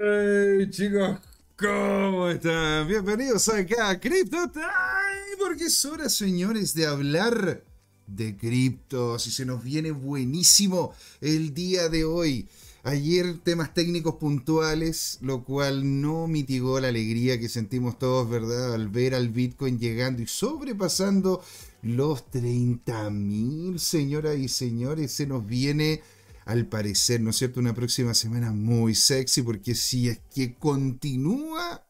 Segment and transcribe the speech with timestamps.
[0.00, 1.18] Hey, chicos,
[1.56, 2.86] ¿cómo están?
[2.86, 7.64] Bienvenidos acá a Crypto Time, porque es hora, señores, de hablar
[8.06, 12.48] de criptos y se nos viene buenísimo el día de hoy.
[12.84, 18.74] Ayer temas técnicos puntuales, lo cual no mitigó la alegría que sentimos todos, ¿verdad?
[18.74, 21.42] Al ver al Bitcoin llegando y sobrepasando
[21.82, 26.02] los 30.000, señoras y señores, se nos viene
[26.48, 31.86] al parecer, ¿no es cierto?, una próxima semana muy sexy, porque si es que continúa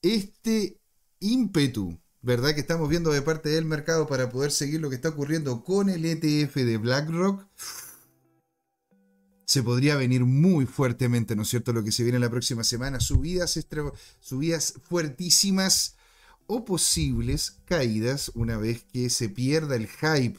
[0.00, 0.78] este
[1.18, 5.08] ímpetu, ¿verdad?, que estamos viendo de parte del mercado para poder seguir lo que está
[5.08, 7.48] ocurriendo con el ETF de BlackRock,
[9.44, 13.00] se podría venir muy fuertemente, ¿no es cierto?, lo que se viene la próxima semana,
[13.00, 13.58] subidas,
[14.20, 15.96] subidas fuertísimas
[16.46, 20.38] o posibles caídas una vez que se pierda el hype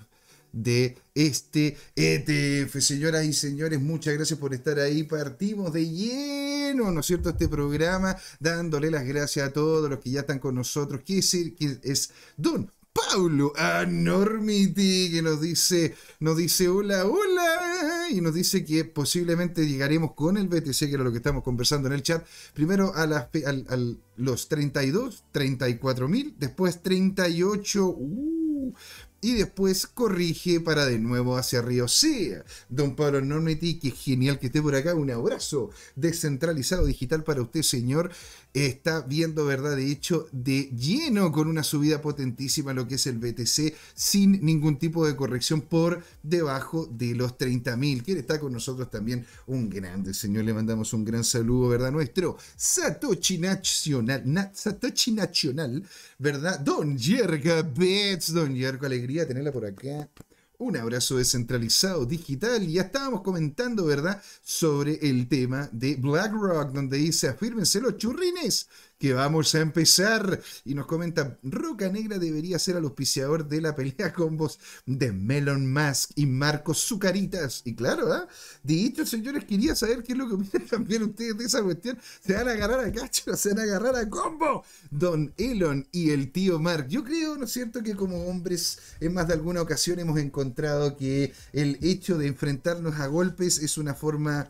[0.56, 2.80] de este ETF.
[2.80, 5.04] Señoras y señores, muchas gracias por estar ahí.
[5.04, 10.12] Partimos de lleno, ¿no es cierto?, este programa, dándole las gracias a todos los que
[10.12, 11.02] ya están con nosotros.
[11.06, 18.22] ¿Qué decir que es Don Paulo Anormity, que nos dice, nos dice hola, hola, y
[18.22, 21.94] nos dice que posiblemente llegaremos con el BTC, que era lo que estamos conversando en
[21.96, 23.28] el chat, primero a, las,
[24.16, 28.74] los 32, 34 mil, después 38, uh,
[29.26, 31.88] y después corrige para de nuevo hacia arriba.
[31.88, 32.32] Sí,
[32.70, 34.94] don Pablo Normity, que genial que esté por acá.
[34.94, 38.12] Un abrazo descentralizado digital para usted, señor
[38.56, 39.76] está viendo, ¿verdad?
[39.76, 44.80] De hecho, de lleno con una subida potentísima lo que es el BTC sin ningún
[44.80, 48.04] tipo de corrección por debajo de los 30.000.
[48.04, 50.46] Quiere estar con nosotros también un grande señor.
[50.46, 51.92] Le mandamos un gran saludo, ¿verdad?
[51.92, 55.84] Nuestro Satoshi Nacional, Satoshi Nacional,
[56.18, 56.60] ¿verdad?
[56.62, 60.10] Don Yerga Bets, Don Yerga, alegría tenerla por acá.
[60.58, 62.66] Un abrazo descentralizado digital.
[62.68, 69.14] Ya estábamos comentando, ¿verdad?, sobre el tema de BlackRock, donde dice, afírmense los churrines, que
[69.14, 70.42] vamos a empezar.
[70.64, 75.12] Y nos comenta, Roca Negra debería ser el auspiciador de la pelea con vos de
[75.12, 77.62] Melon Musk y Marcos Zucaritas.
[77.66, 78.28] Y claro, ¿ah?
[78.64, 81.98] Dicho, señores, quería saber qué es lo que opinan también ustedes de esa cuestión.
[82.26, 84.64] Se van a agarrar a cacho, se van a agarrar a combo.
[84.90, 86.88] Don Elon y el tío Mark.
[86.88, 90.98] Yo creo, ¿no es cierto?, que como hombres en más de alguna ocasión hemos encontrado
[90.98, 94.50] que el hecho de enfrentarnos a golpes es una forma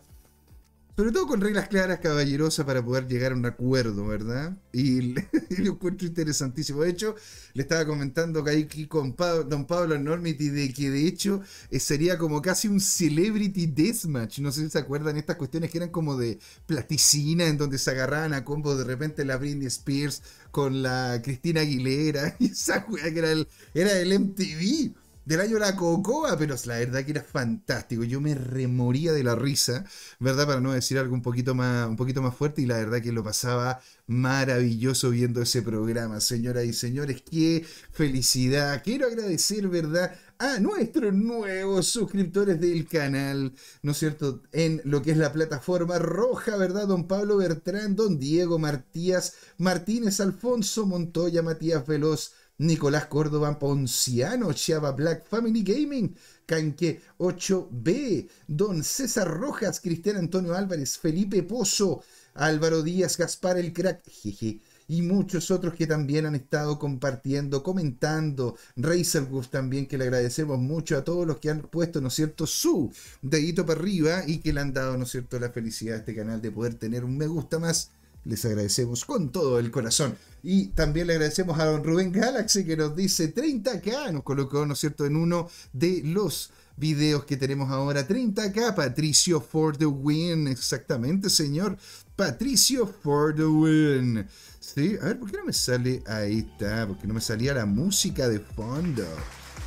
[0.95, 4.57] sobre todo con reglas claras, caballerosas, para poder llegar a un acuerdo, ¿verdad?
[4.71, 5.15] Y,
[5.57, 6.81] lo encuentro interesantísimo.
[6.81, 7.15] De hecho,
[7.53, 11.41] le estaba comentando que con don Pablo Normity de que de hecho
[11.71, 14.39] eh, sería como casi un celebrity deathmatch.
[14.39, 17.91] No sé si se acuerdan estas cuestiones que eran como de platicina, en donde se
[17.91, 22.35] agarraban a combo de repente la Britney Spears con la Cristina Aguilera.
[22.39, 27.03] Y esa que era el, era el MTV del año La Cocoa, pero la verdad
[27.03, 28.03] que era fantástico.
[28.03, 29.85] Yo me remoría de la risa,
[30.19, 30.47] ¿verdad?
[30.47, 33.11] Para no decir algo un poquito más, un poquito más fuerte, y la verdad que
[33.11, 37.23] lo pasaba maravilloso viendo ese programa, señoras y señores.
[37.29, 38.81] Qué felicidad.
[38.83, 40.15] Quiero agradecer, ¿verdad?
[40.37, 44.41] a nuestros nuevos suscriptores del canal, ¿no es cierto?
[44.51, 46.87] En lo que es la plataforma roja, ¿verdad?
[46.87, 54.91] Don Pablo Bertrán, don Diego Martías, Martínez Alfonso Montoya, Matías Veloz, Nicolás Córdoba Ponciano, Chava
[54.91, 62.01] Black Family Gaming, Canque 8B, Don César Rojas, Cristian Antonio Álvarez, Felipe Pozo,
[62.35, 68.55] Álvaro Díaz, Gaspar el Crack, jeje, y muchos otros que también han estado compartiendo, comentando,
[68.75, 72.45] Razorwolf también, que le agradecemos mucho a todos los que han puesto, ¿no es cierto?,
[72.45, 75.99] su dedito para arriba y que le han dado, ¿no es cierto?, la felicidad a
[75.99, 77.91] este canal de poder tener un me gusta más
[78.25, 80.17] les agradecemos con todo el corazón.
[80.43, 84.73] Y también le agradecemos a don Rubén Galaxy que nos dice 30k, nos colocó, ¿no
[84.73, 88.07] es cierto?, en uno de los videos que tenemos ahora.
[88.07, 91.77] 30k, Patricio for the win, exactamente, señor.
[92.15, 94.27] Patricio for the win.
[94.59, 96.03] Sí, a ver, ¿por qué no me sale?
[96.07, 99.05] Ahí está, porque no me salía la música de fondo.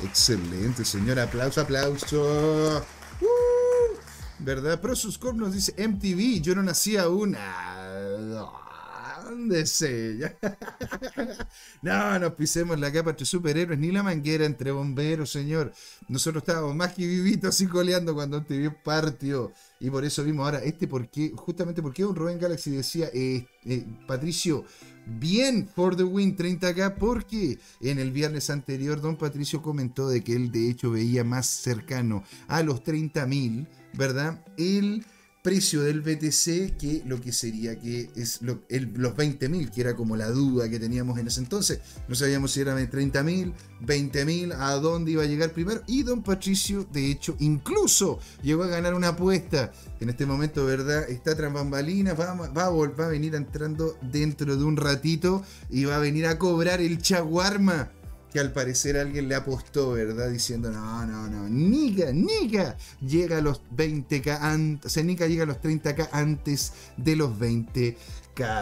[0.03, 1.19] Excelente, señor.
[1.19, 2.83] Aplauso, aplauso.
[3.21, 3.95] Uh,
[4.39, 4.79] ¿Verdad?
[4.79, 7.35] Prosuscorp nos dice MTV, yo no nací aún.
[7.37, 7.78] Ah,
[9.23, 9.63] ¿Dónde
[11.81, 15.71] no, nos pisemos la capa entre superhéroes, ni la manguera entre bomberos, señor.
[16.07, 19.51] Nosotros estábamos más que vivitos así coleando cuando vio partió.
[19.79, 23.85] Y por eso vimos ahora este porque, justamente porque un Rubén Galaxy decía, eh, eh,
[24.07, 24.65] Patricio,
[25.05, 30.35] bien for the win 30k, porque en el viernes anterior don Patricio comentó de que
[30.35, 34.43] él de hecho veía más cercano a los 30.000, ¿verdad?
[34.57, 35.05] El
[35.41, 40.29] precio del BTC que lo que sería que es los 20.000, que era como la
[40.29, 41.79] duda que teníamos en ese entonces.
[42.07, 45.81] No sabíamos si eran 30.000, 20.000, a dónde iba a llegar primero.
[45.87, 49.71] Y don Patricio, de hecho, incluso llegó a ganar una apuesta.
[49.99, 51.09] En este momento, ¿verdad?
[51.09, 55.97] Está tras bambalinas, va, va, va a venir entrando dentro de un ratito y va
[55.97, 57.91] a venir a cobrar el chaguarma
[58.31, 60.29] que al parecer alguien le apostó, ¿verdad?
[60.29, 65.47] Diciendo, no, no, no, Nika, Nika llega a los 20k, o sea, Nika llega a
[65.47, 67.95] los 30k antes de los 20k.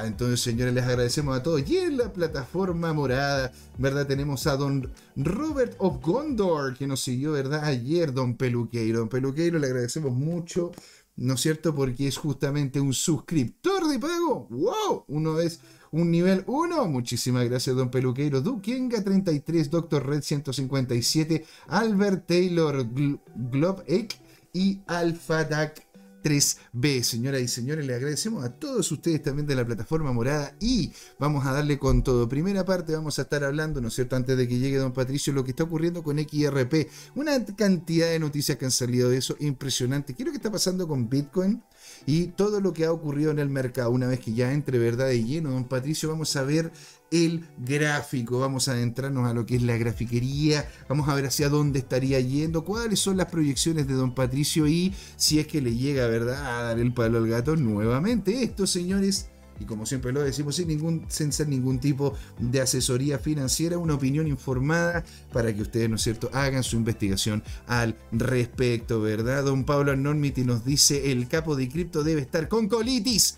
[0.06, 1.70] Entonces, señores, les agradecemos a todos.
[1.70, 4.08] Y en la plataforma morada, ¿verdad?
[4.08, 7.64] Tenemos a don Robert of Gondor, que nos siguió, ¿verdad?
[7.64, 9.00] Ayer, don Peluqueiro.
[9.00, 10.72] Don Peluqueiro, le agradecemos mucho,
[11.16, 11.76] ¿no es cierto?
[11.76, 14.48] Porque es justamente un suscriptor de pago.
[14.50, 15.06] ¡Wow!
[15.10, 15.60] Uno es
[15.92, 16.88] un nivel 1.
[16.88, 18.42] Muchísimas gracias, don Peluqueiro.
[18.42, 22.88] Dukenga 33, Doctor Red 157, Albert Taylor
[23.36, 24.08] Globe
[24.54, 25.88] y Alpha Dac
[26.24, 27.04] 3B.
[27.04, 31.46] Señoras y señores, le agradecemos a todos ustedes también de la plataforma morada y vamos
[31.46, 32.28] a darle con todo.
[32.28, 35.32] Primera parte vamos a estar hablando, ¿no es cierto?, antes de que llegue don Patricio,
[35.32, 36.90] lo que está ocurriendo con XRP.
[37.16, 40.16] Una cantidad de noticias que han salido de eso impresionante.
[40.16, 41.64] ¿Qué es lo que está pasando con Bitcoin?
[42.06, 43.92] Y todo lo que ha ocurrido en el mercado.
[43.92, 46.72] Una vez que ya entre verdad de lleno, don Patricio, vamos a ver
[47.12, 51.50] el gráfico, vamos a adentrarnos a lo que es la grafiquería, vamos a ver hacia
[51.50, 55.76] dónde estaría yendo, cuáles son las proyecciones de don Patricio y si es que le
[55.76, 58.44] llega, ¿verdad?, a dar el palo al gato nuevamente.
[58.44, 63.20] Esto, señores, y como siempre lo decimos, sin, ningún, sin ser ningún tipo de asesoría
[63.20, 69.02] financiera, una opinión informada para que ustedes, ¿no es cierto?, hagan su investigación al respecto,
[69.02, 69.46] ¿verdad?
[69.46, 73.38] Don Pablo Normiti nos dice, el capo de cripto debe estar con colitis.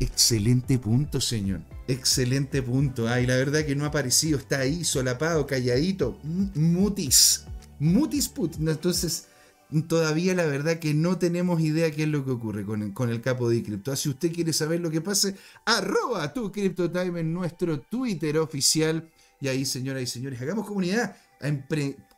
[0.00, 1.60] Excelente punto, señor.
[1.88, 3.08] Excelente punto.
[3.08, 6.18] Ay, la verdad que no ha aparecido, está ahí, solapado, calladito.
[6.54, 7.44] Mutis.
[7.78, 8.56] Mutis put.
[8.56, 9.27] Entonces,
[9.86, 13.10] todavía la verdad que no tenemos idea qué es lo que ocurre con el, con
[13.10, 13.94] el capo de cripto.
[13.96, 19.08] Si usted quiere saber lo que pase, arroba tu CryptoTime en nuestro Twitter oficial.
[19.40, 21.16] Y ahí, señoras y señores, hagamos comunidad.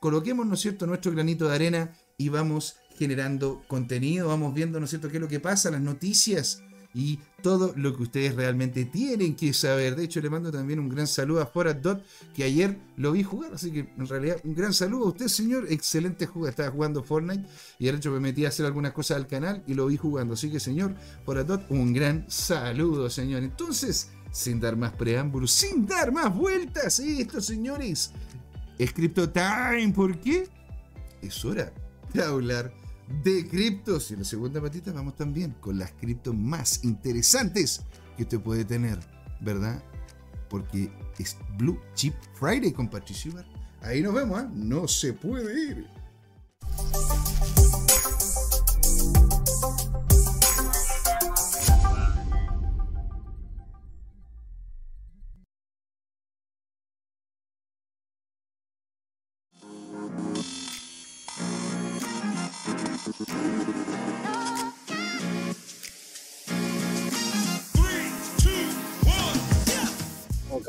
[0.01, 4.91] Coloquemos, ¿no cierto?, nuestro granito de arena y vamos generando contenido, vamos viendo, ¿no es
[4.91, 6.63] cierto?, qué es lo que pasa, las noticias
[6.95, 9.97] y todo lo que ustedes realmente tienen que saber.
[9.97, 12.05] De hecho, le mando también un gran saludo a Forat Dot,
[12.35, 15.67] que ayer lo vi jugar, así que en realidad un gran saludo a usted, señor.
[15.71, 17.47] Excelente jugador, estaba jugando Fortnite
[17.79, 20.35] y de hecho me metí a hacer algunas cosas al canal y lo vi jugando.
[20.35, 20.95] Así que, señor,
[21.25, 23.43] Forat Dot, un gran saludo, señor.
[23.43, 28.13] Entonces, sin dar más preámbulos, sin dar más vueltas, esto, señores,
[28.79, 29.93] es Crypto Time.
[29.95, 30.49] ¿Por qué?
[31.23, 31.73] Es hora
[32.13, 32.80] de hablar
[33.23, 34.11] de criptos.
[34.11, 37.83] Y en la segunda patita vamos también con las criptos más interesantes
[38.17, 38.99] que usted puede tener,
[39.41, 39.83] ¿verdad?
[40.49, 43.33] Porque es Blue Chip Friday con Patricio
[43.83, 44.47] Ahí nos vemos, ¿eh?
[44.53, 45.87] No se puede ir.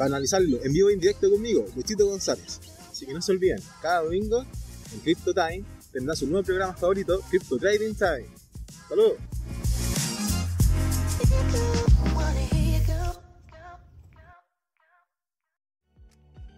[0.00, 2.58] para analizarlo en vivo e indirecto conmigo, Luchito González.
[2.90, 4.46] Así que no se olviden, cada domingo
[4.94, 8.26] en Crypto Time tendrá su nuevo programa favorito, Crypto Trading Time.
[8.88, 9.18] ¡Saludos!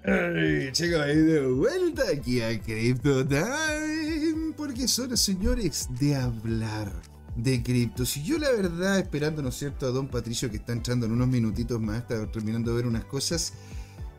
[0.05, 6.93] Hey, chicos, de vuelta aquí a Crypto Time, porque son señores de hablar
[7.37, 8.05] de cripto.
[8.05, 11.13] Si yo la verdad, esperando, ¿no es cierto?, a don Patricio que está entrando en
[11.13, 13.55] unos minutitos más, terminando de ver unas cosas,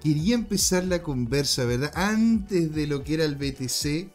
[0.02, 1.92] quería empezar la conversa, ¿verdad?
[1.96, 4.12] Antes de lo que era el BTC,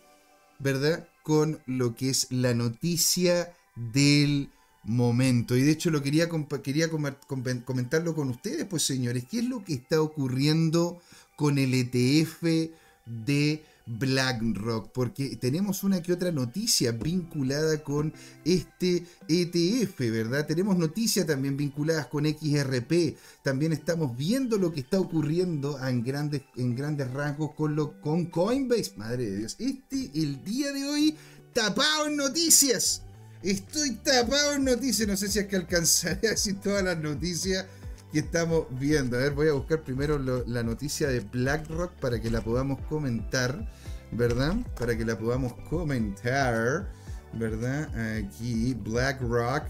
[0.58, 1.08] ¿verdad?
[1.22, 4.50] Con lo que es la noticia del
[4.82, 5.56] momento.
[5.56, 6.28] Y de hecho lo quería,
[6.62, 11.00] quería comentarlo con ustedes, pues señores, ¿qué es lo que está ocurriendo
[11.36, 12.72] con el ETF
[13.06, 18.12] de BlackRock, porque tenemos una que otra noticia vinculada con
[18.44, 20.46] este ETF, ¿verdad?
[20.46, 26.42] Tenemos noticias también vinculadas con XRP, también estamos viendo lo que está ocurriendo en grandes,
[26.56, 31.16] en grandes rasgos con, lo, con Coinbase, madre de Dios, este el día de hoy
[31.52, 33.02] tapado en noticias.
[33.42, 35.08] Estoy tapado en noticias.
[35.08, 37.66] No sé si es que alcanzaré a decir todas las noticias
[38.12, 39.16] que estamos viendo.
[39.16, 43.70] A ver, voy a buscar primero la noticia de BlackRock para que la podamos comentar,
[44.12, 44.56] ¿verdad?
[44.78, 46.90] Para que la podamos comentar,
[47.32, 47.88] ¿verdad?
[48.18, 49.64] Aquí, BlackRock.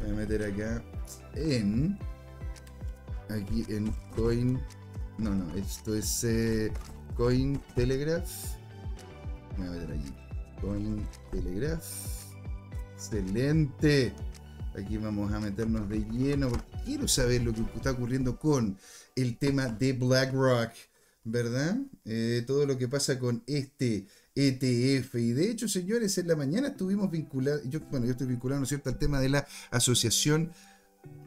[0.00, 0.82] Voy a meter acá
[1.34, 1.98] en.
[3.30, 4.60] Aquí en Coin.
[5.18, 6.72] No, no, esto es eh,
[7.16, 8.30] Coin Telegraph.
[9.56, 10.14] Voy a meter aquí.
[10.60, 11.84] Coin Telegraph.
[12.94, 14.12] Excelente.
[14.78, 16.50] Aquí vamos a meternos de lleno
[16.86, 18.78] quiero saber lo que está ocurriendo con
[19.16, 20.70] el tema de BlackRock,
[21.26, 21.76] ¿verdad?
[22.04, 25.16] Eh, todo lo que pasa con este ETF.
[25.16, 28.64] Y de hecho, señores, en la mañana estuvimos vinculados, yo, bueno, yo estoy vinculado, ¿no
[28.64, 30.52] es cierto?, al tema de la asociación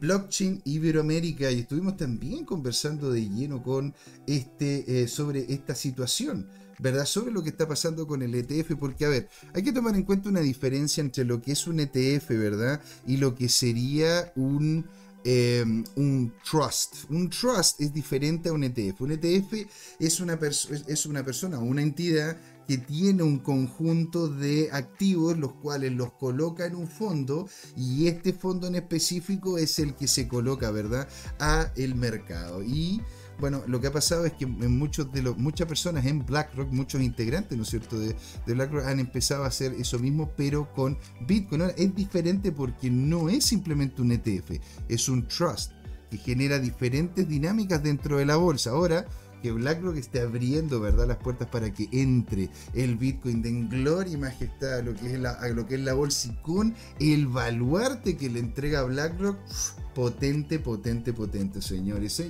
[0.00, 3.94] Blockchain Iberoamérica y estuvimos también conversando de lleno con
[4.26, 6.48] este, eh, sobre esta situación.
[6.78, 7.04] ¿verdad?
[7.04, 10.02] Sobre lo que está pasando con el ETF, porque a ver, hay que tomar en
[10.02, 12.80] cuenta una diferencia entre lo que es un ETF, ¿verdad?
[13.06, 14.86] Y lo que sería un...
[15.22, 17.10] Em, un trust.
[17.10, 19.02] Un trust es diferente a un ETF.
[19.02, 19.66] Un ETF
[19.98, 20.38] es una,
[20.86, 26.66] es una persona una entidad que tiene un conjunto de activos los cuales los coloca
[26.66, 31.08] en un fondo y este fondo en específico es el que se coloca, ¿verdad?
[31.38, 32.62] A el mercado.
[33.40, 37.00] Bueno, lo que ha pasado es que muchos de los, muchas personas en BlackRock, muchos
[37.00, 38.14] integrantes, ¿no es cierto?, de,
[38.46, 41.62] BlackRock han empezado a hacer eso mismo, pero con Bitcoin.
[41.76, 45.72] es diferente porque no es simplemente un ETF, es un trust
[46.10, 48.70] que genera diferentes dinámicas dentro de la bolsa.
[48.70, 49.06] Ahora,
[49.42, 51.06] que BlackRock esté abriendo ¿verdad?
[51.06, 55.18] las puertas para que entre el Bitcoin de gloria y majestad a lo que es
[55.18, 59.38] la, lo que es la bolsa y con el baluarte que le entrega BlackRock,
[59.94, 62.22] potente, potente, potente, señores.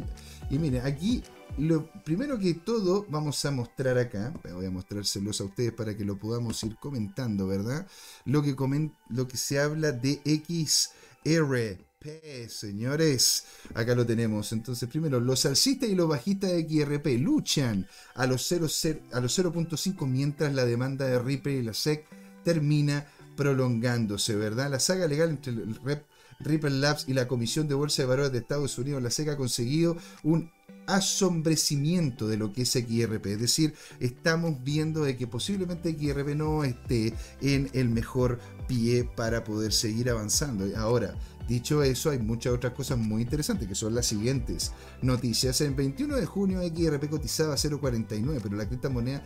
[0.51, 1.23] Y miren, aquí
[1.59, 6.05] lo primero que todo vamos a mostrar acá, voy a mostrárselos a ustedes para que
[6.05, 7.87] lo podamos ir comentando, ¿verdad?
[8.25, 8.57] Lo que,
[9.11, 11.81] lo que se habla de XRP,
[12.49, 13.45] señores.
[13.75, 14.53] Acá lo tenemos.
[14.53, 20.65] Entonces, primero, los alcistas y los bajistas de XRP luchan a los 0.5 mientras la
[20.65, 22.07] demanda de Ripple y la SEC
[22.43, 24.69] termina prolongándose, ¿verdad?
[24.69, 26.10] La saga legal entre el Rep
[26.41, 29.37] Ripple Labs y la Comisión de Bolsa de Valores de Estados Unidos, la SEC, ha
[29.37, 30.51] conseguido un
[30.87, 33.27] asombrecimiento de lo que es XRP.
[33.27, 39.45] Es decir, estamos viendo de que posiblemente XRP no esté en el mejor pie para
[39.45, 40.67] poder seguir avanzando.
[40.77, 41.15] Ahora,
[41.51, 44.71] Dicho eso, hay muchas otras cosas muy interesantes que son las siguientes
[45.03, 45.61] noticias.
[45.63, 49.21] En 21 de junio XRP cotizaba 0.49, pero la criptomoneda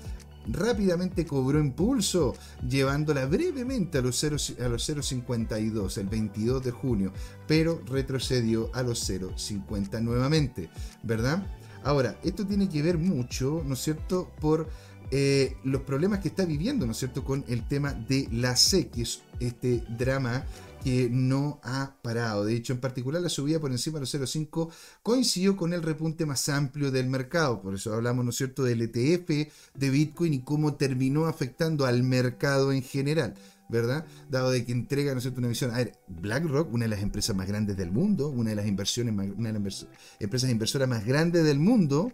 [0.47, 2.35] rápidamente cobró impulso,
[2.69, 7.13] llevándola brevemente a los 0.52 el 22 de junio,
[7.47, 10.71] pero retrocedió a los 0.50 nuevamente,
[11.03, 11.47] ¿verdad?
[11.83, 14.69] Ahora, esto tiene que ver mucho, ¿no es cierto?, por
[15.11, 18.91] eh, los problemas que está viviendo, ¿no es cierto?, con el tema de la SEC,
[18.91, 20.45] que es este drama
[20.85, 22.45] que no ha parado.
[22.45, 24.71] De hecho, en particular la subida por encima de los 0,5
[25.03, 27.63] coincidió con el repunte más amplio del mercado.
[27.63, 32.03] Por eso hablamos, ¿no es cierto?, del ETF de Bitcoin y cómo terminó afectando al
[32.03, 33.35] mercado en general.
[33.67, 34.05] ¿verdad?
[34.29, 35.71] Dado de que entrega, ¿no es cierto?, una visión.
[35.71, 39.15] A ver, BlackRock, una de las empresas más grandes del mundo, una de las inversiones,
[39.15, 39.87] una de las
[40.21, 42.13] empresas inversoras más grandes del mundo,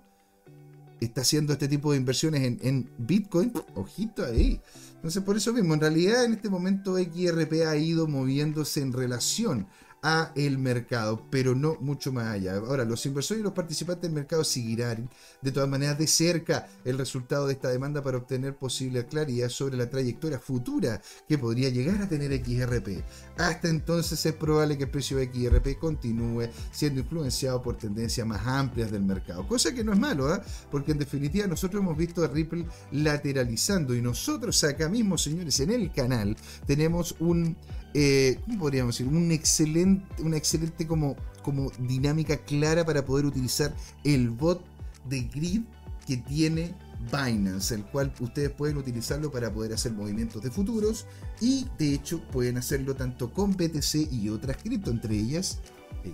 [1.01, 3.53] está haciendo este tipo de inversiones en, en Bitcoin.
[3.75, 4.61] Ojito ahí.
[5.01, 9.67] Entonces, por eso mismo, en realidad en este momento XRP ha ido moviéndose en relación
[10.03, 12.57] a el mercado, pero no mucho más allá.
[12.57, 15.11] Ahora, los inversores y los participantes del mercado seguirán
[15.43, 19.77] de todas maneras de cerca el resultado de esta demanda para obtener posible claridad sobre
[19.77, 23.03] la trayectoria futura que podría llegar a tener XRP.
[23.37, 28.47] Hasta entonces es probable que el precio de XRP continúe siendo influenciado por tendencias más
[28.47, 30.41] amplias del mercado, cosa que no es malo, ¿eh?
[30.71, 35.71] porque en definitiva nosotros hemos visto a Ripple lateralizando y nosotros acá mismo, señores, en
[35.71, 37.57] el canal tenemos un
[37.95, 39.13] eh, ¿cómo podríamos decir?
[39.13, 44.65] Un excelente, una excelente como, como dinámica clara para poder utilizar el bot
[45.09, 45.63] de grid
[46.07, 46.75] que tiene
[47.11, 51.07] Binance, el cual ustedes pueden utilizarlo para poder hacer movimientos de futuros
[51.41, 55.61] y de hecho pueden hacerlo tanto con BTC y otras cripto, entre ellas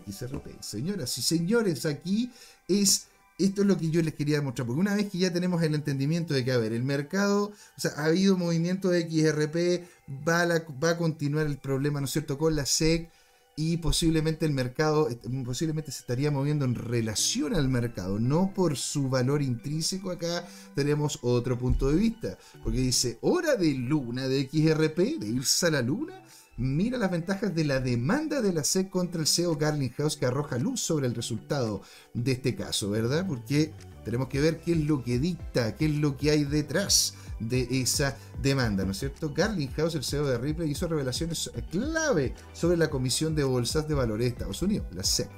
[0.06, 0.60] XRP.
[0.60, 2.30] Señoras y señores, aquí
[2.68, 5.62] es esto es lo que yo les quería demostrar, porque una vez que ya tenemos
[5.62, 9.86] el entendimiento de que, a ver, el mercado, o sea, ha habido movimiento de XRP,
[10.26, 13.10] va a, va a continuar el problema, ¿no es cierto?, con la SEC
[13.58, 18.76] y posiblemente el mercado, eh, posiblemente se estaría moviendo en relación al mercado, no por
[18.76, 20.10] su valor intrínseco.
[20.10, 25.66] Acá tenemos otro punto de vista, porque dice, hora de luna de XRP, de irse
[25.66, 26.22] a la luna,
[26.56, 30.58] mira las ventajas de la demanda de la SEC contra el CEO Garlinghouse que arroja
[30.58, 31.82] luz sobre el resultado
[32.14, 33.26] de este caso, ¿verdad?
[33.26, 33.72] Porque
[34.04, 37.68] tenemos que ver qué es lo que dicta, qué es lo que hay detrás de
[37.70, 39.32] esa demanda, ¿no es cierto?
[39.34, 44.24] Garlinghouse, el CEO de Ripley, hizo revelaciones clave sobre la Comisión de Bolsas de Valores
[44.24, 45.28] de Estados Unidos, la SEC.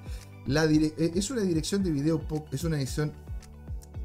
[0.48, 2.22] Eh, es una dirección de video,
[2.52, 3.12] es una edición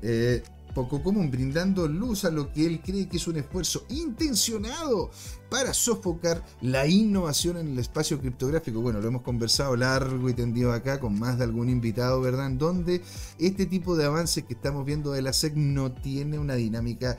[0.02, 0.44] eh,
[0.74, 5.12] poco común, brindando luz a lo que él cree que es un esfuerzo intencionado
[5.50, 8.82] para sofocar la innovación en el espacio criptográfico.
[8.82, 12.48] Bueno, lo hemos conversado largo y tendido acá con más de algún invitado, ¿verdad?
[12.48, 13.02] En donde
[13.40, 17.18] este tipo de avances que estamos viendo de la SEC no tiene una dinámica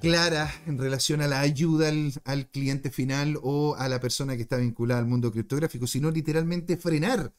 [0.00, 1.90] clara en relación a la ayuda
[2.24, 6.76] al, cliente final o a la persona que está vinculada al mundo criptográfico, sino literalmente
[6.76, 7.32] frenar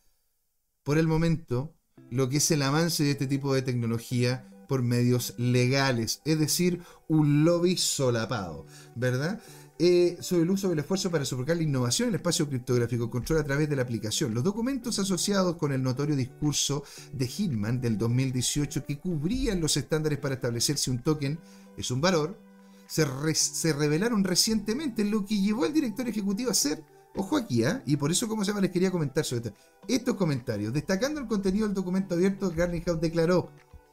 [0.81, 1.75] por el momento
[2.09, 6.81] lo que es el avance de este tipo de tecnología por medios legales, es decir,
[7.07, 9.41] un lobby solapado, ¿verdad?
[9.77, 13.39] Eh, sobre el uso del esfuerzo para sofocar la innovación en el espacio criptográfico, control
[13.39, 14.33] a través de la aplicación.
[14.33, 20.19] Los documentos asociados con el notorio discurso de Hillman del 2018 que cubrían los estándares
[20.19, 21.39] para establecer si un token
[21.75, 22.39] es un valor,
[22.87, 23.05] se,
[23.35, 26.81] se revelaron recientemente, lo que llevó al director ejecutivo a hacer
[27.17, 27.81] Ojo aquí, ¿eh?
[27.85, 29.53] Y por eso, como se llama, les quería comentar sobre esto.
[29.87, 30.73] Estos comentarios.
[30.73, 33.49] Destacando el contenido del documento abierto, Garlinghouse declaró,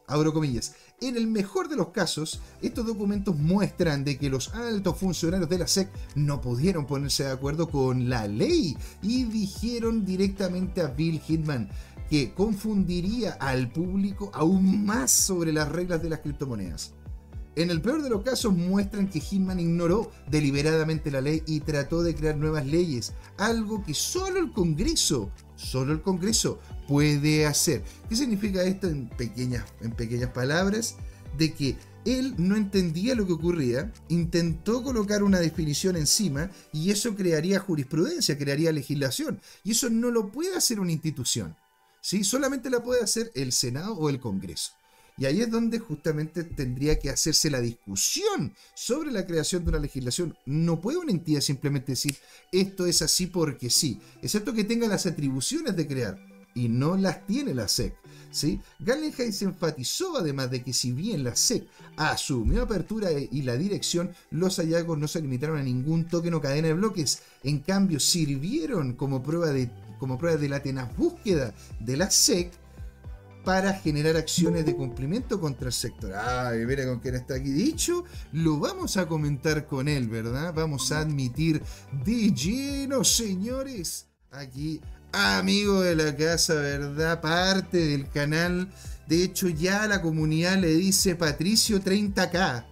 [0.07, 4.99] abro comillas, en el mejor de los casos, estos documentos muestran de que los altos
[4.99, 10.81] funcionarios de la SEC no pudieron ponerse de acuerdo con la ley y dijeron directamente
[10.81, 11.69] a Bill Hitman
[12.09, 16.93] que confundiría al público aún más sobre las reglas de las criptomonedas.
[17.55, 22.03] En el peor de los casos muestran que Hitman ignoró deliberadamente la ley y trató
[22.03, 26.61] de crear nuevas leyes, algo que solo el Congreso, solo el Congreso
[26.93, 27.83] puede hacer.
[28.07, 30.97] ¿Qué significa esto en pequeñas, en pequeñas palabras?
[31.39, 37.17] De que él no entendía lo que ocurría, intentó colocar una definición encima y eso
[37.17, 39.41] crearía jurisprudencia, crearía legislación.
[39.65, 41.57] Y eso no lo puede hacer una institución.
[42.03, 42.25] ¿sí?
[42.25, 44.73] Solamente la puede hacer el Senado o el Congreso.
[45.17, 49.79] Y ahí es donde justamente tendría que hacerse la discusión sobre la creación de una
[49.79, 50.37] legislación.
[50.45, 52.19] No puede una entidad simplemente decir
[52.51, 56.32] esto es así porque sí, excepto que tenga las atribuciones de crear.
[56.55, 57.95] Y no las tiene la SEC.
[58.31, 58.61] ¿sí?
[59.33, 61.67] se enfatizó además de que si bien la SEC
[61.97, 66.69] asumió apertura y la dirección, los hallazgos no se limitaron a ningún token o cadena
[66.69, 67.23] de bloques.
[67.45, 72.51] En cambio, sirvieron como prueba de, como prueba de la tenaz búsqueda de la SEC
[73.45, 76.13] para generar acciones de cumplimiento contra el sector.
[76.15, 78.05] Ay, mira con quién está aquí dicho.
[78.33, 80.55] Lo vamos a comentar con él, ¿verdad?
[80.55, 81.63] Vamos a admitir
[82.05, 82.35] de
[83.05, 84.07] señores.
[84.31, 84.81] Aquí,
[85.13, 87.21] amigo de la casa, ¿verdad?
[87.21, 88.69] Parte del canal.
[89.07, 92.65] De hecho, ya la comunidad le dice Patricio 30K.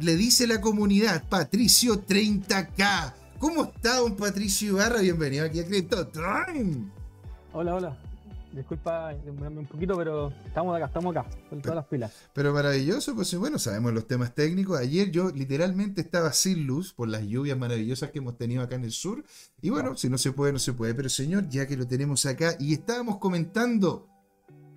[0.00, 3.14] le dice la comunidad, Patricio 30K.
[3.38, 5.00] ¿Cómo está, don Patricio Ibarra?
[5.00, 6.90] Bienvenido aquí a Crypto Time.
[7.52, 8.05] Hola, hola.
[8.56, 12.12] Disculpa demorarme un poquito, pero estamos acá, estamos acá, con todas las pilas.
[12.32, 14.80] Pero maravilloso, pues bueno, sabemos los temas técnicos.
[14.80, 18.84] Ayer yo literalmente estaba sin luz por las lluvias maravillosas que hemos tenido acá en
[18.84, 19.22] el sur.
[19.60, 20.94] Y bueno, si no se puede, no se puede.
[20.94, 24.08] Pero señor, ya que lo tenemos acá y estábamos comentando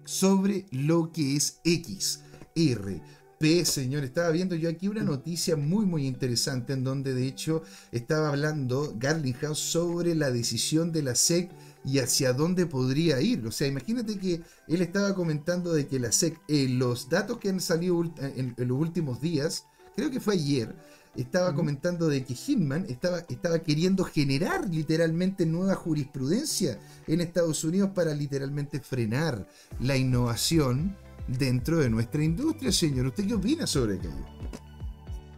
[0.03, 3.01] sobre lo que es XR.
[3.39, 4.03] P, señor.
[4.03, 7.63] Estaba viendo yo aquí una noticia muy, muy interesante en donde de hecho
[7.93, 11.49] estaba hablando Garlinghouse sobre la decisión de la SEC
[11.83, 13.45] y hacia dónde podría ir.
[13.45, 17.49] O sea, imagínate que él estaba comentando de que la SEC, eh, los datos que
[17.49, 19.65] han salido en, los últimos días,
[19.95, 20.75] creo que fue ayer,
[21.15, 27.91] estaba comentando de que Hinman estaba, estaba queriendo generar literalmente nueva jurisprudencia en Estados Unidos
[27.93, 29.47] para literalmente frenar
[29.79, 30.95] la innovación
[31.27, 33.07] dentro de nuestra industria, señor.
[33.07, 34.25] ¿Usted qué opina sobre aquello?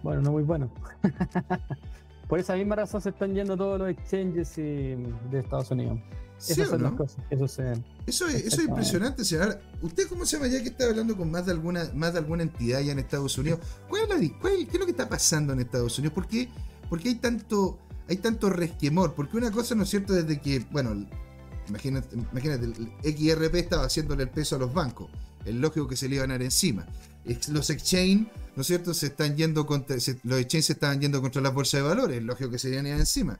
[0.03, 0.71] Bueno, no muy bueno.
[2.31, 5.99] Por esa misma razón se están yendo todos los exchanges de Estados Unidos.
[6.39, 7.83] Esas son las cosas que suceden.
[8.07, 9.59] Eso es, eso es impresionante, señor.
[9.81, 12.43] ¿Usted cómo se llama ya que está hablando con más de alguna, más de alguna
[12.43, 13.59] entidad ya en Estados Unidos?
[13.89, 16.13] ¿Cuál la, ¿Qué es lo que está pasando en Estados Unidos?
[16.13, 16.47] ¿Por qué,
[17.03, 19.13] hay tanto, hay tanto resquemor?
[19.13, 21.05] Porque una cosa, ¿no es cierto?, desde que, bueno,
[21.67, 25.09] imagínate, imagínate el XRP estaba haciéndole el peso a los bancos.
[25.43, 26.85] Es lógico que se le iban a dar encima.
[27.49, 31.41] Los exchange, ¿no es cierto?, se están yendo contra, los exchange se estaban yendo contra
[31.41, 32.17] la bolsa de valores.
[32.17, 33.39] Es lógico que se iban encima.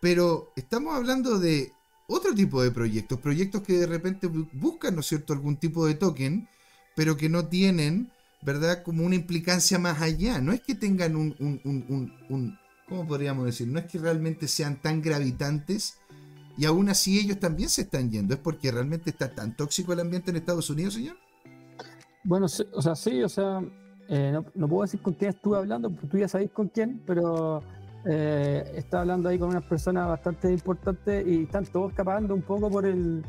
[0.00, 1.72] Pero estamos hablando de
[2.08, 5.94] otro tipo de proyectos, proyectos que de repente buscan, ¿no es cierto?, algún tipo de
[5.94, 6.48] token,
[6.94, 8.10] pero que no tienen,
[8.42, 10.40] ¿verdad?, como una implicancia más allá.
[10.40, 13.66] No es que tengan un, un, un, un ¿cómo podríamos decir?
[13.68, 15.98] No es que realmente sean tan gravitantes
[16.56, 18.34] y aún así ellos también se están yendo.
[18.34, 21.16] ¿Es porque realmente está tan tóxico el ambiente en Estados Unidos, señor?
[22.24, 23.60] Bueno, o sea, sí, o sea,
[24.08, 27.62] eh, no, puedo decir con quién estuve hablando, porque tú ya sabéis con quién, pero
[28.08, 32.70] Eh, está hablando ahí con unas personas bastante importantes y están todos escapando un poco
[32.70, 33.24] por el.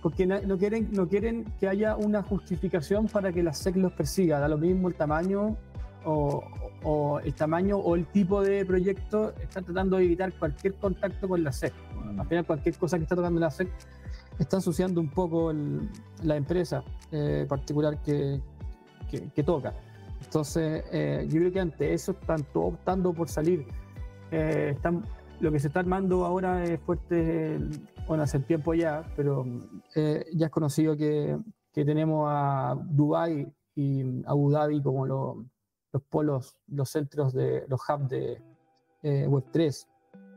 [0.00, 4.38] Porque no quieren, no quieren que haya una justificación para que la SEC los persiga.
[4.38, 5.56] Da lo mismo el tamaño
[6.04, 9.34] o, el tamaño o el tipo de proyecto.
[9.42, 11.72] Están tratando de evitar cualquier contacto con la SEC.
[12.16, 13.68] Al final, cualquier cosa que está tocando la SEC
[14.38, 15.52] está ensuciando un poco
[16.22, 18.40] la empresa eh, particular que,
[19.34, 19.74] que, toca.
[20.24, 23.66] Entonces, eh, yo creo que ante eso están todos optando por salir.
[24.30, 25.04] Eh, están,
[25.40, 27.58] lo que se está armando ahora es fuerte,
[28.08, 29.44] bueno, hace tiempo ya, pero
[29.94, 31.38] eh, ya es conocido que,
[31.72, 38.08] que, tenemos a Dubai y Abu Dhabi como los polos, los centros de los hubs
[38.08, 38.42] de
[39.02, 39.86] Web3.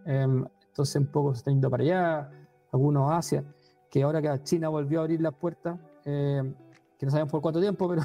[0.06, 2.30] Em, entonces, un poco se está yendo para allá,
[2.72, 3.44] algunos Asia,
[3.90, 7.90] que ahora que China volvió a abrir las puertas, que no sabemos por cuánto tiempo,
[7.90, 8.02] pero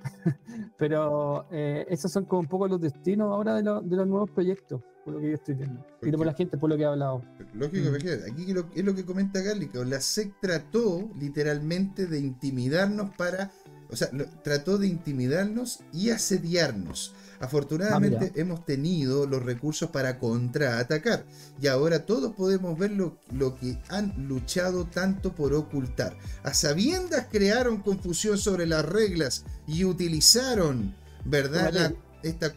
[0.78, 4.82] Pero eh, esos son como un poco los destinos ahora de, de, los nuevos proyectos,
[5.04, 5.84] por lo que yo estoy viendo.
[6.02, 7.22] Y por la gente, por lo que he hablado.
[7.54, 8.32] Lógico, mm.
[8.32, 9.82] aquí es lo que comenta Gálica.
[9.84, 13.50] La SEC trató literalmente de intimidarnos para.
[13.88, 14.08] O sea,
[14.42, 17.14] trató de intimidarnos y asediarnos.
[17.40, 21.24] Afortunadamente ah, hemos tenido los recursos para contraatacar
[21.60, 23.18] y ahora todos podemos ver lo,
[23.56, 26.16] que han luchado tanto por ocultar.
[26.42, 30.94] A sabiendas crearon confusión sobre las reglas y utilizaron,
[31.24, 31.94] ¿verdad?
[32.22, 32.54] esta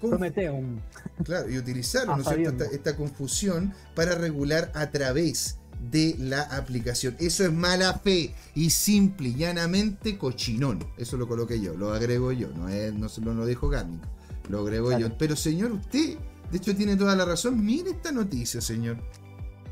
[1.23, 2.21] Claro, y utilizaron
[2.71, 5.57] esta, confusión para regular a través
[5.91, 7.15] de la aplicación.
[7.19, 10.85] Eso es mala fe y simple y llanamente cochinón.
[10.97, 14.07] Eso lo coloqué yo, lo agrego yo, no, es, no, no lo dijo Garnico.
[14.49, 15.15] Lo agrego yo.
[15.17, 16.17] Pero señor, usted,
[16.51, 17.63] de hecho, tiene toda la razón.
[17.63, 18.97] Mire esta noticia, señor.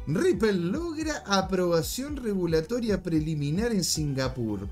[0.07, 4.69] Ripple logra aprobación regulatoria preliminar en Singapur,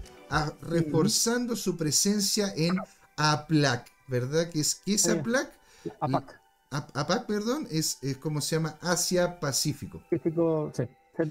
[0.61, 2.77] reforzando su presencia en
[3.17, 4.49] APLAC, ¿verdad?
[4.49, 5.51] ¿Qué es, qué es APLAC?
[5.99, 6.39] APAC.
[6.69, 10.01] APAC, perdón, es, es como se llama Asia Pacífico.
[10.09, 10.83] Pacífico, sí,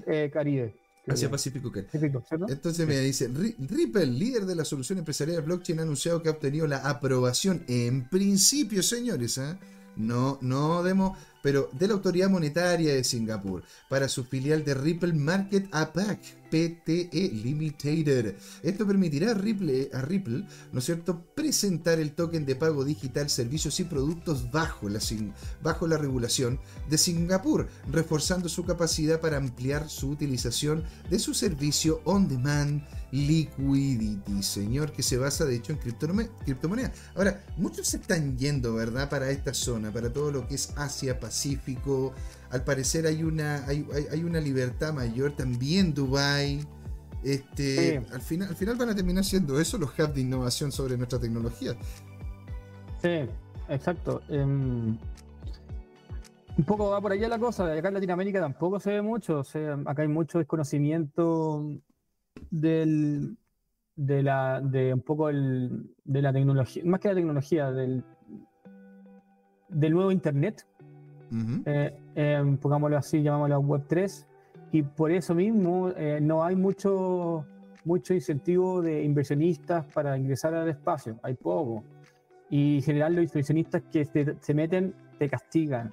[0.07, 0.77] eh, Caribe.
[1.07, 1.71] Asia Pacífico
[2.49, 6.67] Entonces me dice, Ripple, líder de la solución empresarial blockchain, ha anunciado que ha obtenido
[6.67, 9.37] la aprobación en principio, señores.
[9.39, 9.59] ¿eh?
[9.97, 15.13] No, no demos pero de la Autoridad Monetaria de Singapur para su filial de Ripple
[15.13, 16.19] Market APAC,
[16.51, 18.37] PTE Limited.
[18.63, 23.29] Esto permitirá a Ripple, a Ripple, ¿no es cierto?, presentar el token de pago digital,
[23.29, 25.01] servicios y productos bajo la,
[25.63, 32.01] bajo la regulación de Singapur, reforzando su capacidad para ampliar su utilización de su servicio
[32.05, 32.83] on demand
[33.15, 36.93] liquidity, señor, que se basa de hecho en criptomonedas.
[37.15, 41.21] Ahora, muchos se están yendo, ¿verdad?, para esta zona, para todo lo que es Asia
[41.35, 42.15] Pacífico.
[42.51, 46.61] Al parecer hay una, hay, una libertad mayor también Dubai.
[47.25, 50.97] Este, al, final, al final van a terminar siendo eso los hubs de innovación sobre
[50.97, 51.73] nuestra tecnología.
[53.03, 53.27] Sí,
[53.69, 54.23] exacto.
[54.29, 54.97] Em,
[56.57, 57.65] un poco va por allá la cosa.
[57.73, 59.41] Acá en Latinoamérica tampoco se ve mucho.
[59.41, 61.69] O sea, acá hay mucho desconocimiento
[62.51, 63.37] del,
[63.97, 68.05] de la, de un poco el, de la tecnología, más que la tecnología, del,
[69.69, 70.65] del nuevo Internet,
[71.65, 74.27] eh, em, pongámoslo así, llamámoslo Web 3,
[74.73, 77.47] y por eso mismo eh, no hay mucho,
[77.85, 81.85] mucho incentivo de inversionistas para ingresar al espacio, hay poco.
[82.51, 84.05] Y en general los inversionistas que
[84.41, 85.93] se meten te castigan,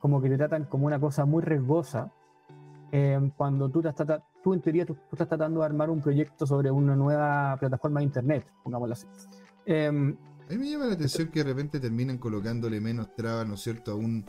[0.00, 2.12] como que te tratan como una cosa muy riesgosa,
[2.90, 3.82] em, cuando tú,
[4.42, 8.04] tú en teoría tú, estás tratando de armar un proyecto sobre una nueva plataforma de
[8.06, 9.06] Internet, pongámoslo así.
[9.64, 10.16] Em,
[10.48, 13.60] a mí me llama la atención que de repente terminan colocándole menos trabas, ¿no es
[13.60, 14.24] cierto?, a un,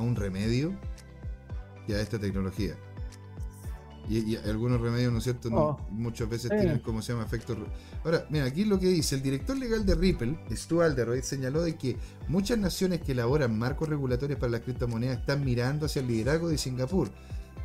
[0.00, 0.74] a un remedio
[1.86, 2.74] y a esta tecnología.
[4.08, 5.50] Y, algunos remedios, ¿no es cierto?
[5.52, 5.78] Oh.
[5.90, 7.56] muchas veces tienen, como se llama, efectos.
[8.04, 11.76] Ahora, mira, aquí lo que dice el director legal de Ripple, Stu Alderoy, señaló de
[11.76, 16.48] que muchas naciones que elaboran marcos regulatorios para las criptomonedas están mirando hacia el liderazgo
[16.48, 17.08] de Singapur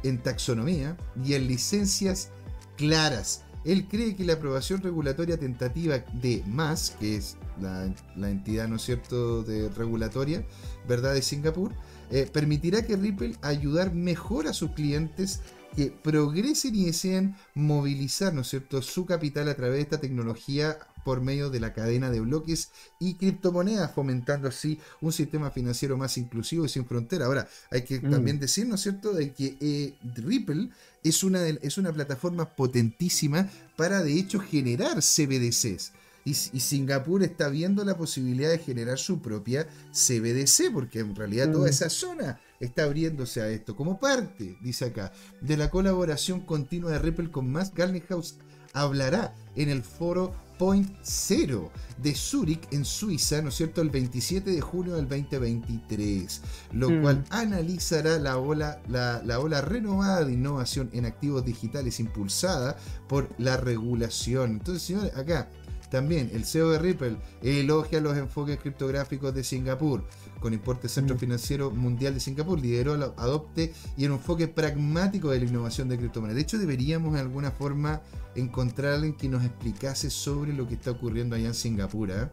[0.04, 2.30] en taxonomía y en licencias
[2.78, 3.44] claras.
[3.64, 8.76] Él cree que la aprobación regulatoria tentativa de MAS, que es la, la entidad, ¿no
[8.76, 10.46] es cierto?, de regulatoria,
[10.88, 11.72] ¿verdad?, de Singapur,
[12.12, 15.42] eh, permitirá que Ripple ayudar mejor a sus clientes
[15.76, 20.78] que progresen y deseen movilizar, ¿no es cierto?, su capital a través de esta tecnología
[21.04, 26.18] por medio de la cadena de bloques y criptomonedas, fomentando así un sistema financiero más
[26.18, 27.26] inclusivo y sin frontera.
[27.26, 28.10] Ahora, hay que mm.
[28.10, 30.70] también decir, ¿no es cierto?, de que eh, Ripple
[31.04, 35.92] es una, es una plataforma potentísima para, de hecho, generar CBDCs.
[36.28, 41.68] Y, Singapur está viendo la posibilidad de generar su propia CBDC, porque en realidad toda
[41.68, 41.70] mm.
[41.70, 46.98] esa zona está abriéndose a esto como parte, dice acá, de la colaboración continua de
[46.98, 48.40] Ripple con más Garnet House
[48.74, 54.50] hablará en el foro Point Zero de Zurich en Suiza, ¿no es cierto?, el 27
[54.50, 57.02] de junio del 2023, lo Mm.
[57.02, 63.30] cual analizará la ola, la, la ola renovada de innovación en activos digitales impulsada por
[63.38, 64.52] la regulación.
[64.52, 65.50] Entonces, señores, acá
[65.90, 70.04] también el CEO de Ripple elogia los enfoques criptográficos de Singapur.
[70.40, 71.20] Con importe Centro Mm.
[71.20, 75.98] Financiero Mundial de Singapur lideró, la- adopte y un enfoque pragmático de la innovación de
[75.98, 76.36] criptomonedas.
[76.36, 78.02] De hecho, deberíamos de alguna forma
[78.36, 82.12] encontrar a alguien que nos explicase sobre lo que está ocurriendo allá en Singapur.
[82.12, 82.28] ¿eh?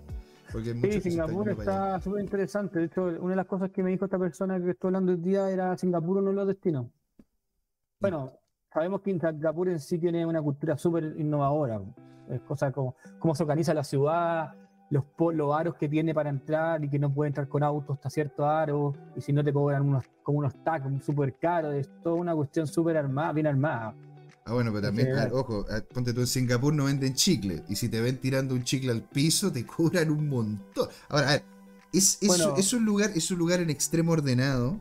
[0.52, 2.78] Porque Sí, Singapur está súper interesante.
[2.80, 5.18] De hecho, una de las cosas que me dijo esta persona que estoy hablando hoy
[5.18, 6.86] día era Singapur uno de los destinos.
[8.00, 8.32] Bueno,
[8.72, 11.80] sabemos que Singapur en sí tiene una cultura súper innovadora.
[12.30, 14.54] Es cosa como cómo se organiza la ciudad,
[14.90, 15.04] los,
[15.34, 18.46] los aros que tiene para entrar y que no puede entrar con autos hasta cierto
[18.46, 21.74] aro, y si no te cobran unos, como unos tags súper caros.
[21.74, 23.94] Es toda una cuestión súper armada, bien armada.
[24.44, 27.62] Ah, bueno, pero también, ojo, ponte tú en Singapur no venden chicle.
[27.68, 30.88] Y si te ven tirando un chicle al piso, te cobran un montón.
[31.08, 31.44] Ahora, a ver,
[31.92, 32.54] es, es, Bueno.
[32.56, 34.78] es un lugar, es un lugar en extremo ordenado.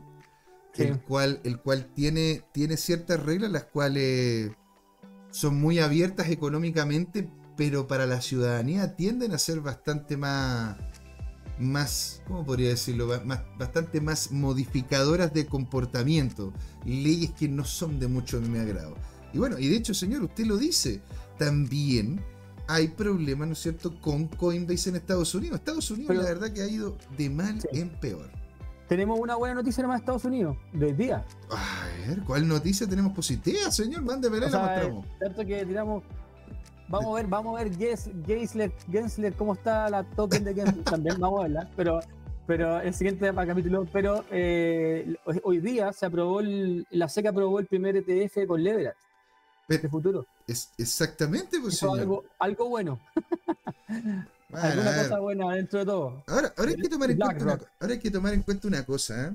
[0.74, 0.84] Sí.
[0.84, 4.52] El cual, el cual tiene, tiene ciertas reglas las cuales
[5.30, 10.76] son muy abiertas económicamente, pero para la ciudadanía tienden a ser bastante más,
[11.58, 13.08] más, ¿cómo podría decirlo?
[13.24, 16.52] Más, bastante más modificadoras de comportamiento,
[16.86, 18.96] leyes que no son de mucho de mi agrado.
[19.34, 21.02] Y bueno, y de hecho, señor, usted lo dice,
[21.38, 22.20] también
[22.68, 25.58] hay problemas, ¿no es cierto?, con Coinbase en Estados Unidos.
[25.58, 27.68] Estados Unidos, Pero- la verdad, que ha ido de mal Sí.
[27.72, 28.30] en peor.
[28.92, 31.24] Tenemos una buena noticia nomás de Estados Unidos, de hoy día.
[31.48, 34.02] A ver, ¿cuál noticia tenemos positiva, señor?
[34.04, 35.06] O y la sea, mostramos.
[35.18, 36.04] tanto que tiramos.
[36.88, 37.74] Vamos a ver, vamos a ver
[38.26, 42.00] Gensler, Gensler, cómo está la token de Gensler también, vamos a verla, pero,
[42.46, 47.66] pero el siguiente capítulo, pero eh, hoy- día se aprobó el, la SEC aprobó el
[47.66, 48.98] primer ETF con leverage
[49.68, 50.26] de futuro.
[50.46, 52.00] Es, exactamente, pues, señor.
[52.00, 53.00] algo, algo bueno,
[54.52, 56.24] Bueno, alguna cosa buena dentro de todo.
[56.28, 58.84] Ahora, ahora hay que tomar en cuenta una, ahora hay que tomar en cuenta una
[58.84, 59.32] cosa, ¿eh?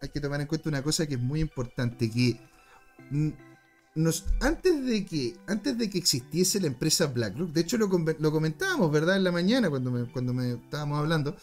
[0.00, 2.40] Hay que tomar en cuenta una cosa que es muy importante, que
[3.94, 8.90] nos, antes de que antes de que existiese la empresa BlackRock, de hecho lo, comentábamos,
[8.90, 9.16] ¿verdad?
[9.16, 11.36] En la mañana cuando me, cuando me estábamos hablando,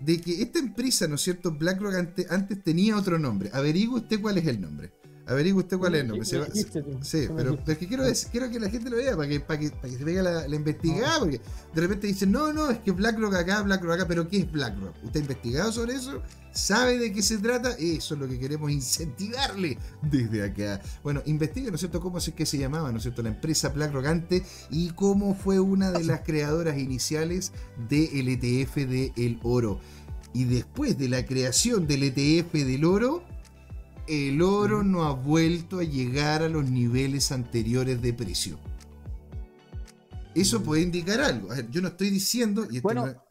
[0.00, 1.52] de que esta empresa, ¿no es cierto?
[1.52, 3.50] BlackRock ante- antes tenía otro nombre.
[3.52, 4.92] Averigüe usted cuál es el nombre.
[5.26, 6.26] Averigüe usted cuál es el nombre.
[6.26, 7.62] Se va- Me dijiste Sí, me pero, dijiste.
[7.64, 9.96] pero es que quiero, que la gente lo vea para que, para que, para que
[9.96, 11.40] se vea la, la investigada, porque
[11.74, 14.94] de repente dicen, no, no, es que BlackRock acá, BlackRock acá, pero ¿qué es BlackRock?
[15.02, 16.20] ¿Usted ha investigado sobre eso?
[16.52, 17.70] ¿Sabe de qué se trata?
[17.78, 20.80] Eso es lo que queremos incentivarle desde acá.
[21.02, 23.70] Bueno, investigue, ¿no es cierto?, cómo es que se llamaba, ¿no es cierto?, la empresa
[23.70, 27.52] BlackRock antes y cómo fue una de las creadoras iniciales
[27.88, 29.80] del ETF del oro.
[30.32, 33.24] Y después de la creación del ETF del oro,
[34.06, 38.58] el oro no ha vuelto a llegar a los niveles anteriores de precio.
[40.34, 41.52] Eso puede indicar algo.
[41.52, 42.66] A ver, yo no estoy diciendo.
[42.70, 43.24] Y Bueno, no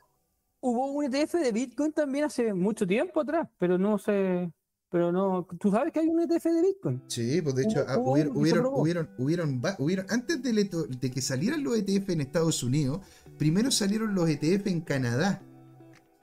[0.66, 4.50] Hubo un ETF de Bitcoin también hace mucho tiempo atrás, pero no sé,
[4.90, 7.04] pero no, tú sabes que hay un ETF de Bitcoin.
[7.08, 11.66] sí, pues de hecho, hubo- ah, hubieron, hubieron, hubieron, hubieron antes eto- de que salieran
[11.66, 13.02] los ETF en Estados Unidos,
[13.38, 15.42] primero salieron los ETF en Canadá.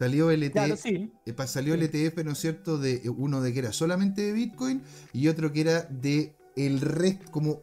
[0.00, 1.12] Salió el ETF, Claro, sí.
[1.26, 1.82] Eh, salió el.
[1.82, 2.78] ETF, ¿no es cierto?
[2.78, 4.80] De eh, uno de que era solamente de Bitcoin
[5.12, 7.60] y otro que era de el resto, como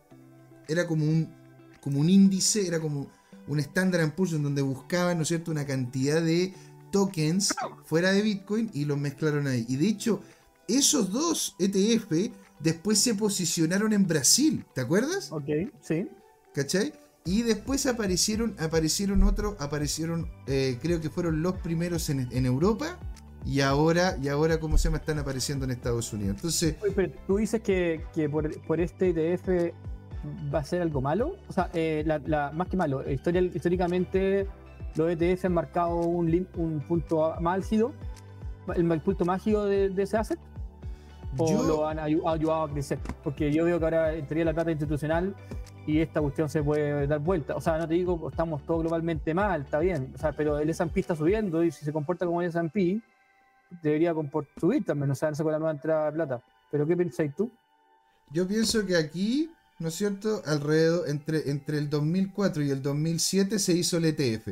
[0.67, 1.34] era como un
[1.82, 3.10] como un índice, era como
[3.47, 6.54] un Standard Poor's en donde buscaban, ¿no es cierto?, una cantidad de
[6.91, 9.65] tokens fuera de Bitcoin y los mezclaron ahí.
[9.67, 10.21] Y de hecho,
[10.67, 12.12] esos dos ETF
[12.60, 15.32] después se posicionaron en Brasil, ¿te acuerdas?
[15.32, 15.50] Ok,
[15.82, 16.08] sí.
[16.54, 16.93] ¿Cachai?
[17.28, 22.98] Y después aparecieron, aparecieron otros, aparecieron, eh, creo que fueron los primeros en, en Europa
[23.46, 24.98] y ahora, y ahora, ¿cómo se llama?
[25.00, 26.38] Están apareciendo en Estados Unidos.
[26.38, 29.74] Entonces, Oye, pero tú dices que, que por, por este ETF
[30.54, 31.36] va a ser algo malo.
[31.50, 34.48] O sea, eh, la- la- más que malo, historia- históricamente
[34.96, 37.92] los ETF han marcado un, un punto álgido,
[38.74, 40.40] el, el punto mágico de, de ese asset,
[41.38, 43.00] o yo, lo han ayu- ayudado a crecer.
[43.22, 45.36] Porque yo veo que ahora entraría la plata institucional
[45.88, 47.56] y esta cuestión se puede dar vuelta.
[47.56, 50.12] O sea, no te digo, estamos todos globalmente mal, está bien.
[50.13, 53.02] O sea, pero el S&P está subiendo y si se comporta como el S&P,
[53.82, 54.13] debería
[54.60, 56.41] subir también, o sea, no con la nueva entrada de plata.
[56.69, 57.50] ¿Pero qué pensáis tú?
[58.32, 60.41] yo pienso que aquí, ¿no es cierto?
[60.45, 64.47] Alrededor, entre, entre el 2004 y el 2007 se hizo el ETF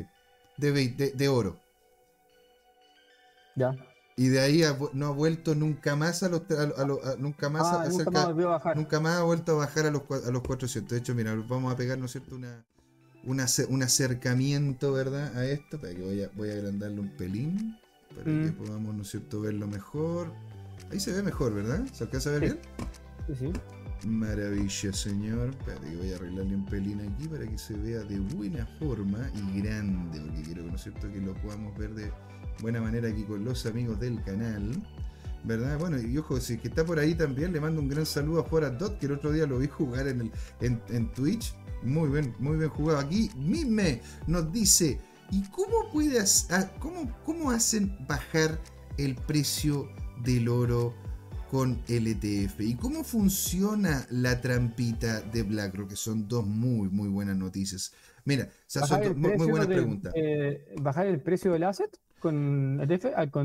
[0.56, 1.60] de, de, de oro.
[3.54, 3.74] Ya.
[4.18, 6.62] Y de ahí ha no ha vuelto nunca más a los, a,
[7.12, 8.76] a nunca más Ah, nunca más.
[8.76, 10.90] Nunca ha vuelto a bajar a los, a los 400.
[10.90, 12.34] De hecho, mira, vamos a pegar, ¿no es cierto?
[12.36, 12.64] Una,
[13.68, 15.36] un acercamiento, ¿verdad?
[15.36, 15.78] A esto.
[15.78, 17.76] Para que voy a, voy a agrandarlo un pelín.
[18.14, 18.44] Para Mm.
[18.46, 20.32] que podamos, ¿no es cierto?, verlo mejor.
[20.90, 21.84] Ahí se ve mejor, ¿verdad?
[21.92, 22.54] ¿Se alcanza a ver Sí.
[22.54, 23.36] bien?
[23.38, 24.08] Sí, sí.
[24.08, 25.50] Maravilla, señor.
[25.50, 29.30] Espérate que voy a arreglarle un pelín aquí para que se vea de buena forma
[29.34, 32.10] y grande, porque quiero, ¿no es cierto?, que lo podamos ver de
[32.60, 34.82] buena manera aquí con los amigos del canal.
[35.44, 35.78] ¿Verdad?
[35.78, 38.40] Bueno, y ojo, si es que está por ahí también, le mando un gran saludo
[38.40, 41.54] a Fora Dot, que el otro día lo vi jugar en, el, en, Twitch.
[41.84, 42.98] Muy bien, muy bien jugado.
[42.98, 44.98] Aquí Mime nos dice,
[45.30, 46.48] ¿y cómo puedes,
[46.80, 48.58] cómo, cómo hacen bajar
[48.98, 49.88] el precio
[50.24, 50.92] del oro
[51.48, 52.60] con LTF?
[52.62, 55.90] ¿Y cómo funciona la trampita de BlackRock?
[55.90, 57.92] Que son dos muy, muy buenas noticias.
[58.24, 60.12] Mira, son muy, buenas preguntas.
[60.16, 61.96] Eh, ¿Bajar el precio del asset?
[62.20, 62.78] Con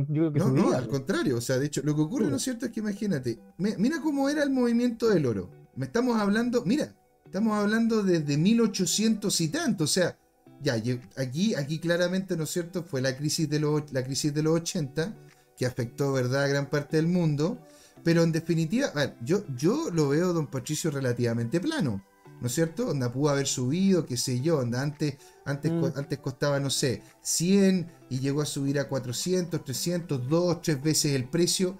[0.09, 1.37] yo no, no, al contrario.
[1.37, 2.65] O sea, de hecho, lo que ocurre, ¿no es cierto?
[2.65, 5.49] Es que imagínate, mira cómo era el movimiento del oro.
[5.75, 9.83] Me estamos hablando, mira, estamos hablando desde 1800 y tanto.
[9.85, 10.17] O sea,
[10.61, 10.75] ya,
[11.17, 12.83] aquí, aquí claramente, ¿no es cierto?
[12.83, 15.15] Fue la crisis de los, la crisis de los 80
[15.57, 17.59] que afectó, ¿verdad?, a gran parte del mundo.
[18.03, 22.03] Pero en definitiva, a ver, yo, yo lo veo, don Patricio, relativamente plano.
[22.41, 22.89] ¿No es cierto?
[22.89, 25.85] Onda pudo haber subido, qué sé yo, onda antes, antes, mm.
[25.95, 31.13] antes costaba, no sé, 100 y llegó a subir a 400, 300, 2, 3 veces
[31.13, 31.79] el precio,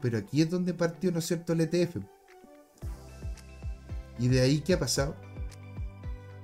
[0.00, 1.96] pero aquí es donde partió, ¿no es cierto?, el ETF.
[4.18, 5.16] ¿Y de ahí qué ha pasado?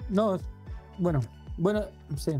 [0.08, 0.40] No,
[0.98, 1.20] bueno,
[1.58, 1.84] bueno,
[2.16, 2.32] sí.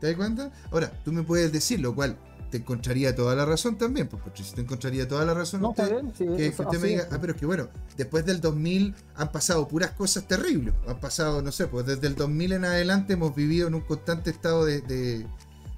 [0.00, 0.50] ¿Te das cuenta?
[0.70, 2.16] Ahora, tú me puedes decir, lo cual
[2.52, 5.82] te encontraría toda la razón también, pues si te encontraría toda la razón no, que,
[5.82, 10.28] usted me diga, ah, pero es que bueno, después del 2000 han pasado puras cosas
[10.28, 13.80] terribles, han pasado, no sé, pues desde el 2000 en adelante hemos vivido en un
[13.80, 15.24] constante estado de,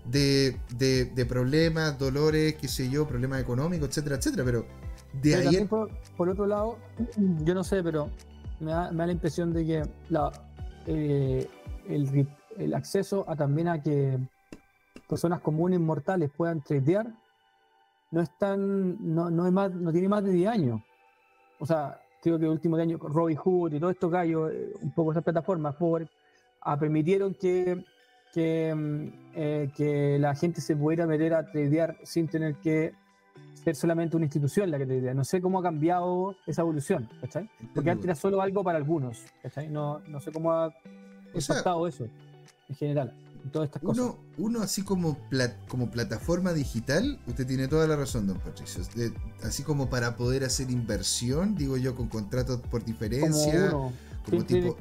[0.04, 4.66] de, problemas, dolores, qué sé yo, problemas económicos, etcétera, etcétera, pero
[5.22, 5.64] de ahí...
[6.16, 6.78] Por, otro lado,
[7.44, 8.10] yo no sé, pero
[8.58, 10.32] me da, la impresión de que la,
[10.88, 11.46] eh,
[11.88, 12.26] el,
[12.58, 14.18] el acceso a también a que
[15.08, 17.06] personas comunes mortales puedan tradear,
[18.10, 20.80] no están, no, no, es más, no tiene más de 10 años.
[21.58, 24.92] O sea, creo que el último año Robin Hood y todos estos gallos, eh, un
[24.92, 26.08] poco esas plataformas, por,
[26.62, 27.84] ah, permitieron que,
[28.32, 32.94] que, mm, eh, que, la gente se pudiera meter a tradear sin tener que
[33.54, 35.14] ser solamente una institución la que tradea.
[35.14, 37.48] No sé cómo ha cambiado esa evolución, ¿cachai?
[37.74, 39.68] Porque antes era solo algo para algunos, ¿cachai?
[39.68, 40.72] No, no sé cómo ha
[41.34, 42.06] impactado eso
[42.68, 44.14] en general todas estas uno, cosas.
[44.38, 45.18] Uno así como,
[45.68, 48.82] como plataforma digital, usted tiene toda la razón, don Patricio.
[49.42, 53.70] así como para poder hacer inversión, digo yo, con contratos por diferencia.
[53.70, 54.76] Como, tipo,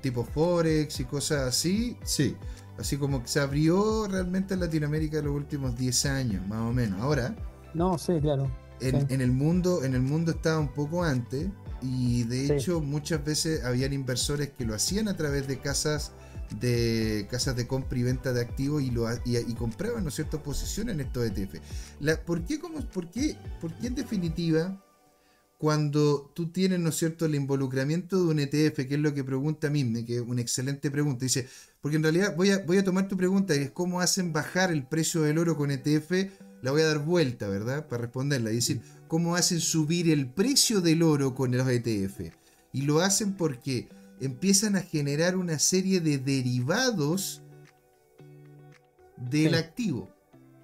[0.00, 2.36] tipo, Forex y cosas así, sí.
[2.78, 6.72] Así como que se abrió realmente en Latinoamérica en los últimos 10 años, más o
[6.72, 7.00] menos.
[7.00, 7.34] Ahora.
[7.72, 8.50] No, sí, claro.
[8.80, 11.48] En, el mundo, en el mundo estaba un poco antes.
[11.80, 16.12] Y de hecho, muchas veces habían inversores que lo hacían a través de casas
[16.60, 20.42] de casas de compra y venta de activos y, lo, y, compraban, ¿no es cierto?,
[20.42, 21.56] posiciones en estos ETF.
[22.00, 24.82] La, ¿por, qué, cómo, por, qué, ¿Por qué en definitiva,
[25.58, 29.24] cuando tú tienes, ¿no es cierto?, el involucramiento de un ETF, que es lo que
[29.24, 31.48] pregunta Mimne, que es una excelente pregunta, dice,
[31.80, 34.70] porque en realidad voy a, voy a tomar tu pregunta, que es cómo hacen bajar
[34.70, 36.12] el precio del oro con ETF,
[36.62, 40.80] la voy a dar vuelta, ¿verdad?, para responderla, y decir, cómo hacen subir el precio
[40.80, 42.32] del oro con los ETF.
[42.72, 43.88] Y lo hacen porque
[44.20, 47.42] empiezan a generar una serie de derivados
[49.16, 50.10] del activo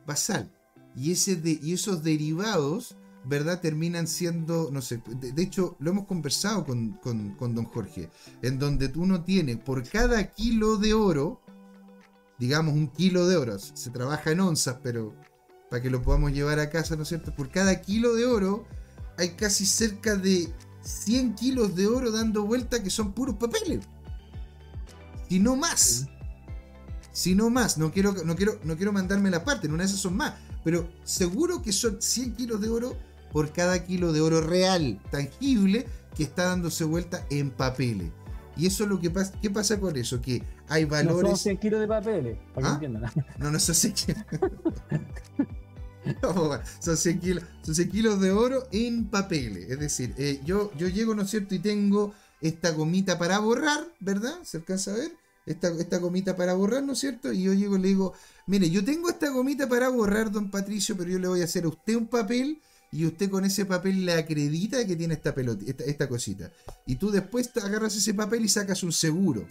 [0.07, 0.51] basal.
[0.95, 3.61] Y, ese de, y esos derivados, ¿verdad?
[3.61, 8.11] Terminan siendo, no sé, de, hecho lo hemos conversado con, con, don Jorge,
[8.43, 11.41] en donde uno tiene por cada kilo de oro,
[12.39, 15.15] digamos un kilo de oro, se trabaja en onzas, pero
[15.71, 17.35] para que lo podamos llevar a casa, ¿no es cierto?
[17.35, 18.67] Por cada kilo de oro
[19.17, 23.81] hay casi cerca de 100 kilos de oro dando vuelta que son puros papeles.
[25.29, 26.09] Si no más.
[27.13, 27.79] Si no más.
[27.79, 30.35] No quiero, no quiero, no quiero mandarme la parte, en una de esas son más.
[30.65, 32.97] Pero seguro que son 100 kilos de oro
[33.33, 38.11] por cada kilo de oro real, tangible, que está dándose vuelta en papeles.
[38.57, 39.33] Y eso es lo que pasa.
[39.41, 40.21] ¿Qué pasa con eso?
[40.21, 41.23] Que hay valores.
[41.23, 42.75] No son 100 kilos de papeles, para que ¿Ah?
[42.75, 43.13] entiendan.
[43.39, 44.25] No, no son 100 kilos.
[46.81, 49.71] son, 100 kilos, de oro en papeles.
[49.71, 51.55] Es decir, eh, yo, yo llego, ¿no es cierto?
[51.55, 54.39] Y tengo esta gomita para borrar, ¿verdad?
[54.45, 55.13] ¿Se alcanza a ver?
[55.47, 57.33] Esta, esta gomita para borrar, ¿no es cierto?
[57.33, 58.15] Y yo llego y le digo,
[58.47, 61.65] mire, yo tengo esta gomita para borrar, don Patricio, pero yo le voy a hacer
[61.65, 62.61] a usted un papel
[62.93, 66.53] y usted con ese papel le acredita que tiene esta, pelota, esta, cosita.
[66.87, 69.49] Y tú después agarras ese papel y sacas un seguro,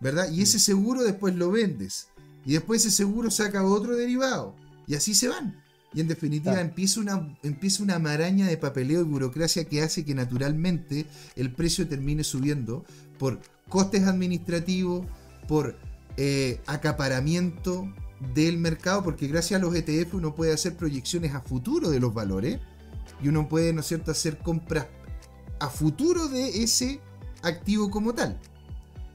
[0.00, 0.30] ¿verdad?
[0.30, 2.06] Y ese seguro después lo vendes.
[2.46, 4.54] Y después ese seguro saca otro derivado.
[4.86, 5.62] Y así se van.
[5.94, 10.14] Y en definitiva empieza, una, empieza una maraña de papeleo y burocracia que hace que
[10.14, 12.84] naturalmente el precio termine subiendo
[13.18, 15.06] por costes administrativos,
[15.46, 15.76] por
[16.16, 17.92] eh, acaparamiento
[18.34, 22.12] del mercado, porque gracias a los ETF uno puede hacer proyecciones a futuro de los
[22.12, 22.58] valores
[23.22, 24.86] y uno puede, ¿no es cierto?, hacer compras
[25.60, 27.00] a futuro de ese
[27.42, 28.40] activo como tal.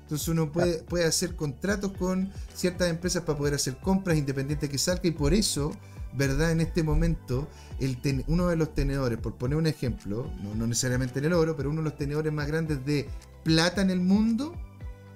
[0.09, 4.79] Entonces uno puede, puede hacer contratos con ciertas empresas para poder hacer compras independientes que
[4.79, 5.71] salga y por eso,
[6.13, 6.51] ¿verdad?
[6.51, 7.47] En este momento,
[7.79, 11.55] el uno de los tenedores, por poner un ejemplo, no, no, necesariamente en el oro,
[11.55, 13.07] pero uno de los tenedores más grandes de
[13.43, 14.55] plata en el mundo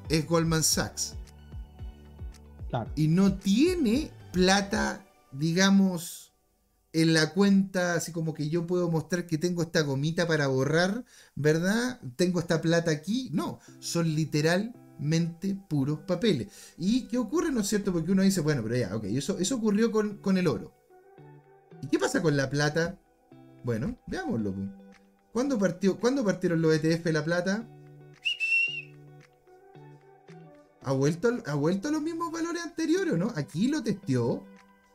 [0.10, 1.16] es Goldman Sachs.
[2.96, 6.34] Y no tiene plata, digamos,
[6.92, 11.04] en la cuenta, así como que yo puedo mostrar que tengo esta gomita para borrar,
[11.34, 12.00] ¿verdad?
[12.16, 13.32] Tengo esta plata aquí.
[13.34, 14.14] No, son
[15.68, 16.48] puros papeles.
[16.78, 17.92] ¿Y qué ocurre, no es cierto?
[17.92, 20.74] Porque uno dice, bueno, pero ya, ok, eso, eso ocurrió con, con el oro.
[21.82, 23.00] ¿Y qué pasa con la plata?
[23.64, 24.54] Bueno, veámoslo.
[25.32, 27.68] ¿Cuándo, partió, ¿Cuándo partieron los ETF la plata?
[30.86, 33.32] ha vuelto, ha vuelto a los mismos valores anteriores, ¿no?
[33.36, 34.46] Aquí lo testeó,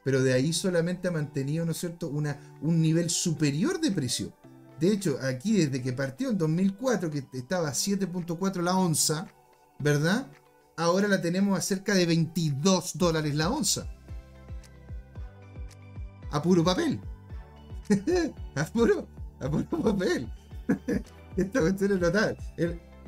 [0.04, 4.32] pero de ahí solamente ha mantenido, ¿no es cierto?, Una, un nivel superior de precio.
[4.78, 9.26] De hecho, aquí desde que partió en 2004, que estaba a 7.4 la onza,
[9.78, 10.26] ¿verdad?
[10.76, 13.86] Ahora la tenemos a cerca de 22 dólares la onza.
[16.30, 17.00] A puro papel.
[18.54, 19.08] a, puro,
[19.40, 20.30] a puro papel.
[21.36, 22.36] Esta cuestión es notable.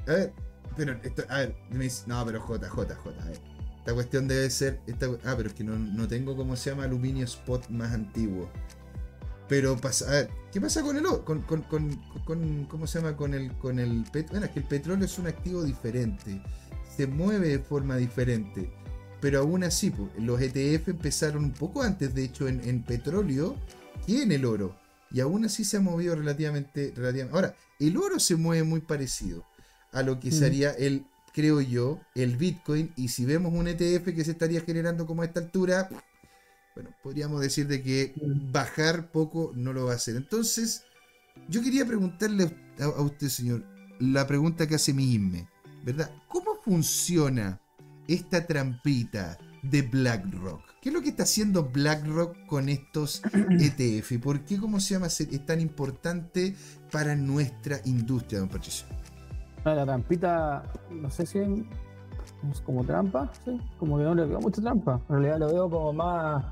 [0.06, 0.32] a ver,
[0.76, 3.40] pero esto, a ver, me dice, no, pero J, J, J, a ver.
[3.78, 4.80] Esta cuestión debe ser.
[4.86, 8.48] Esta, ah, pero es que no, no tengo como se llama aluminio spot más antiguo.
[9.50, 13.16] Pero pasa, a ver, ¿qué pasa con el con, con, con, con ¿cómo se llama?
[13.16, 14.28] Con el con el petróleo.
[14.30, 16.40] Bueno, es que el petróleo es un activo diferente.
[16.96, 18.70] Se mueve de forma diferente.
[19.20, 23.56] Pero aún así, los ETF empezaron un poco antes, de hecho, en, en petróleo
[24.06, 24.78] que en el oro.
[25.10, 27.34] Y aún así se ha movido relativamente, relativamente.
[27.34, 29.44] Ahora, el oro se mueve muy parecido
[29.90, 30.32] a lo que mm.
[30.32, 32.92] sería el, creo yo, el Bitcoin.
[32.94, 35.88] Y si vemos un ETF que se estaría generando como a esta altura,
[36.80, 38.52] bueno, podríamos decir de que mm.
[38.52, 40.16] bajar poco no lo va a hacer.
[40.16, 40.84] Entonces,
[41.48, 43.64] yo quería preguntarle a, usted, señor,
[43.98, 45.46] la pregunta que hace mi IME,
[45.84, 46.10] ¿verdad?
[46.28, 47.60] ¿Cómo funciona
[48.08, 50.62] esta trampita de BlackRock?
[50.80, 54.18] ¿Qué es lo que está haciendo BlackRock con estos ETF?
[54.22, 56.54] ¿Por qué, cómo se llama, es tan importante
[56.90, 58.86] para nuestra industria, don Patricio?
[59.64, 63.60] La trampita, no sé si es como trampa, ¿sí?
[63.78, 64.98] como que no le veo mucha trampa.
[65.10, 66.46] En realidad lo veo como más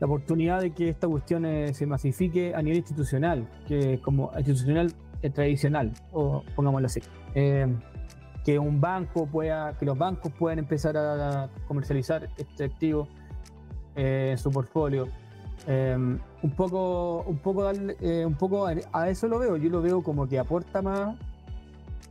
[0.00, 4.92] la oportunidad de que esta cuestión eh, se masifique a nivel institucional, que como institucional
[5.22, 7.00] eh, tradicional, o pongámoslo así.
[7.34, 7.66] Eh,
[8.44, 13.06] que un banco pueda, que los bancos puedan empezar a comercializar este activo
[13.94, 15.08] en su portfolio.
[15.68, 19.58] un poco, un poco, un poco a eso lo veo.
[19.58, 21.18] Yo lo veo como que aporta más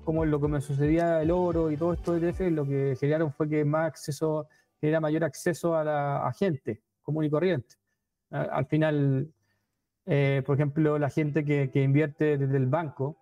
[0.04, 3.34] como lo que me sucedía el oro y todo esto de ETF, lo que generaron
[3.34, 4.48] fue que más acceso,
[4.80, 7.79] era mayor acceso a la gente común y corriente.
[8.32, 9.32] Al final,
[10.06, 13.16] eh, por ejemplo, la gente que, invierte desde el banco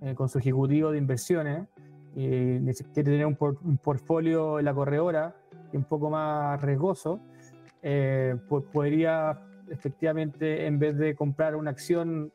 [0.00, 1.68] eh, con su ejecutivo de inversiones
[2.14, 2.58] y
[2.92, 5.34] quiere tener un, un, portfolio en la corredora
[5.72, 7.20] un poco más riesgoso,
[7.82, 8.36] eh,
[8.72, 9.40] podría
[9.70, 12.30] efectivamente, en vez de comprar una acción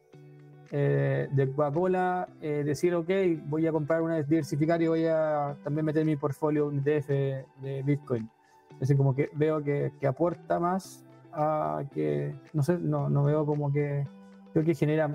[0.72, 3.10] de Coca-Cola, decir, ok,
[3.46, 7.84] voy a comprar una diversificar y voy a también meter mi portfolio un ETF de
[7.86, 8.30] Bitcoin.
[8.78, 11.04] Es decir, como que veo que, aporta más
[11.38, 14.06] a que, no sé, no, no, veo como que,
[14.52, 15.10] creo que genera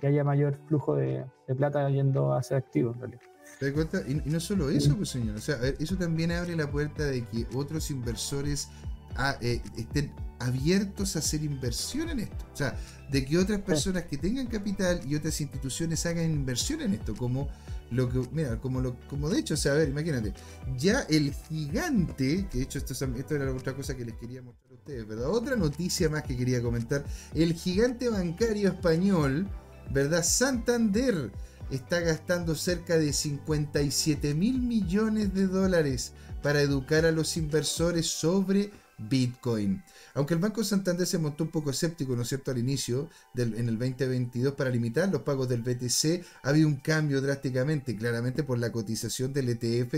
[0.00, 1.24] que haya mayor flujo de,
[1.56, 3.22] plata yendo a ser activo en realidad.
[3.58, 4.00] ¿Te das cuenta?
[4.08, 7.46] Y, no solo eso, pues señor, o sea, eso también abre la puerta de que
[7.54, 8.68] otros inversores
[9.16, 12.44] ah, eh, estén abiertos a hacer inversión en esto.
[12.52, 12.74] O sea,
[13.10, 17.48] de que otras personas que tengan capital y otras instituciones hagan inversión en esto, como
[17.90, 20.32] lo que, mira, como lo, como de hecho, o sea, a ver, imagínate,
[20.76, 24.72] ya el gigante, que de hecho esto, esto era otra cosa que les quería mostrar
[24.72, 25.30] a ustedes, ¿verdad?
[25.30, 29.48] Otra noticia más que quería comentar, el gigante bancario español,
[29.92, 30.22] ¿verdad?
[30.22, 31.32] Santander
[31.70, 36.12] está gastando cerca de 57 mil millones de dólares
[36.42, 38.70] para educar a los inversores sobre
[39.08, 39.82] Bitcoin.
[40.14, 43.54] Aunque el Banco Santander se montó un poco escéptico, ¿no es cierto?, al inicio del,
[43.54, 48.42] en el 2022 para limitar los pagos del BTC, ha habido un cambio drásticamente, claramente
[48.42, 49.94] por la cotización del ETF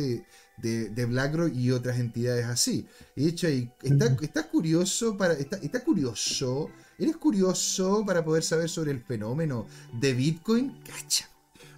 [0.58, 2.86] de, BlackRock y otras entidades así.
[3.16, 5.34] De hecho, ahí, está, curioso para.
[5.34, 6.70] Está, curioso.
[6.98, 10.80] ¿Eres curioso para poder saber sobre el fenómeno de Bitcoin?
[10.84, 11.28] Cacha.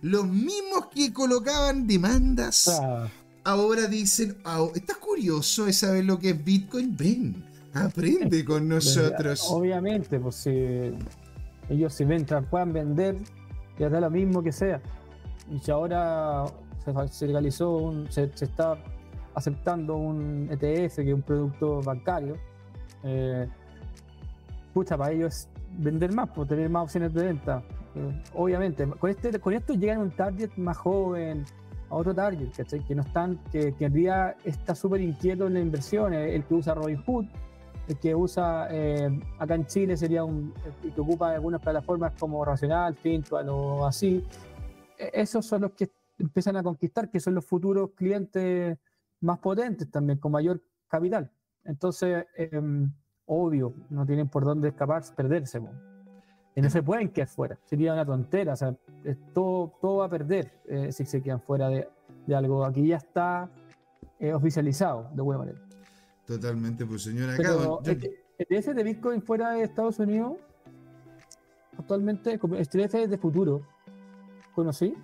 [0.02, 3.08] Los mismos que colocaban demandas ah
[3.44, 4.36] ahora dicen,
[4.74, 6.96] ¿estás curioso de saber lo que es Bitcoin?
[6.96, 9.46] Ven, aprende con nosotros.
[9.50, 10.92] Obviamente, pues si
[11.68, 13.16] ellos si mientras puedan vender,
[13.78, 14.80] ya da lo mismo que sea.
[15.50, 16.44] Y si ahora
[17.10, 18.76] se, legalizó, un, se, está
[19.34, 22.36] aceptando un ETF, que es un producto bancario,
[23.02, 23.48] eh,
[24.72, 27.62] pucha, para ellos vender más, por pues, tener más opciones de venta.
[28.34, 28.86] obviamente.
[28.86, 31.44] Con, este, con esto llegan a un target más joven,
[31.94, 32.48] a otro target,
[32.86, 36.74] Que no están, que, que día está súper inquieto en la inversión, el que usa
[36.74, 37.26] Robinhood,
[37.86, 42.44] el que usa eh, acá en Chile sería un el que ocupa algunas plataformas como
[42.44, 44.24] Racional, Fintual o así.
[44.98, 48.76] E, esos son los que empiezan a conquistar, que son los futuros clientes
[49.20, 51.30] más potentes también, con mayor capital.
[51.64, 52.92] Entonces, em,
[53.26, 55.58] obvio, no tienen por dónde escapar, perderse.
[55.58, 55.93] Y
[56.62, 57.58] no se pueden quedar fuera.
[57.64, 58.52] Sería una tontera.
[58.52, 58.74] O sea,
[59.32, 61.88] todo, todo va a perder eh, si se quedan fuera de,
[62.26, 62.64] de, algo.
[62.64, 63.50] Aquí ya está
[64.20, 65.58] eh, oficializado de buena manera.
[66.26, 67.34] Totalmente, pues señora.
[67.36, 67.80] Pero
[68.38, 70.36] ETF de Bitcoin fuera de Estados Unidos,
[71.78, 73.62] actualmente, ETF de futuro.
[74.54, 74.94] ¿Conocí?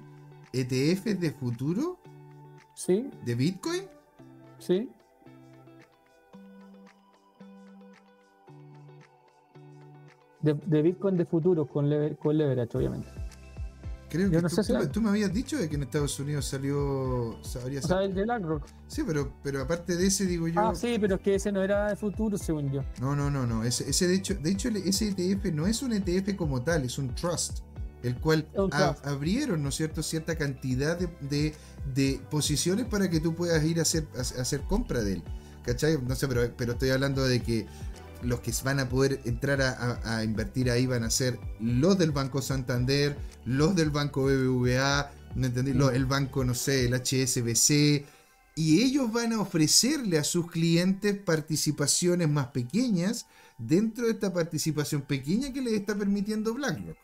[0.53, 1.99] ¿ETF de futuro?
[2.75, 3.11] Sí.
[3.25, 3.83] ¿De Bitcoin?
[4.59, 4.91] Sí.
[10.43, 13.09] De, Bitcoin de futuro con, con leverage, obviamente.
[14.11, 17.38] Creo que tú, me habías dicho de que en Estados Unidos salió.
[17.43, 18.66] Sabría o sea, el de BlackRock.
[18.88, 20.61] Sí, pero, pero aparte de ese, digo yo.
[20.61, 22.82] Ah, sí, pero es que ese no era de futuro, según yo.
[23.01, 23.62] No, no, no, no.
[23.62, 26.99] Ese, ese de hecho, de hecho, ese ETF no es un ETF como tal, es
[26.99, 27.61] un trust.
[28.03, 28.49] El cual
[29.05, 31.55] abrieron, ¿no es cierto?, cierta cantidad de,
[31.95, 35.22] de, posiciones para que tú puedas ir a hacer, a, hacer compra de él.
[35.64, 36.01] ¿Cachai?
[36.03, 37.66] No sé, pero, pero estoy hablando de que
[38.23, 42.43] los que van a poder entrar a, invertir ahí van a ser los del Banco
[42.43, 45.73] Santander, los del Banco BBVA, ¿no entendí?
[45.73, 45.91] Mm.
[45.95, 48.07] el banco, no sé, el HSBC,
[48.57, 53.27] y ellos van a ofrecerle a sus clientes participaciones más pequeñas
[53.59, 56.97] dentro de esta participación pequeña que les está permitiendo BlackRock.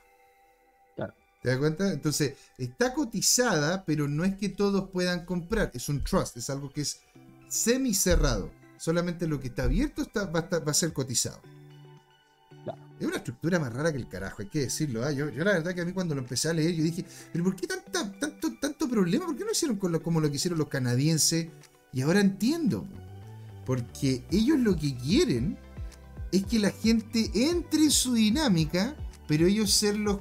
[1.42, 1.92] ¿Te das cuenta?
[1.92, 6.70] Entonces, está cotizada, pero no es que todos puedan comprar, es un trust, es algo
[6.70, 7.00] que es
[7.48, 8.50] semi cerrado.
[8.78, 11.40] Solamente lo que está abierto está, va, a ser cotizado.
[12.98, 15.04] Es una estructura más rara que el carajo, hay que decirlo.
[15.04, 15.12] ¿ah?
[15.12, 17.54] Yo, la verdad que a mí cuando lo empecé a leer, yo dije, pero ¿por
[17.54, 19.26] qué tanto, tanto problema?
[19.26, 21.48] ¿Por qué no hicieron como lo que hicieron los canadienses?
[21.92, 22.86] Y ahora entiendo.
[23.66, 25.58] Porque ellos lo que quieren
[26.32, 28.96] es que la gente entre en su dinámica,
[29.26, 30.18] pero ellos ser los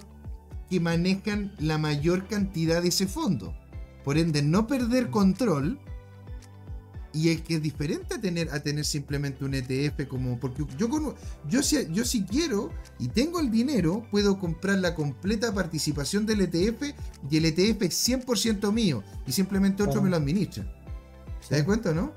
[0.69, 3.55] que manejan la mayor cantidad de ese fondo.
[4.03, 5.79] Por ende, no perder control
[7.15, 10.37] y es que es diferente a tener, a tener simplemente un ETF como.
[10.37, 11.15] Porque yo,
[11.47, 16.41] yo, si, yo si quiero y tengo el dinero, puedo comprar la completa participación del
[16.41, 16.83] ETF
[17.31, 20.65] y el ETF es 100% mío y simplemente otro me lo administra.
[21.47, 22.11] ¿Te das cuenta, no?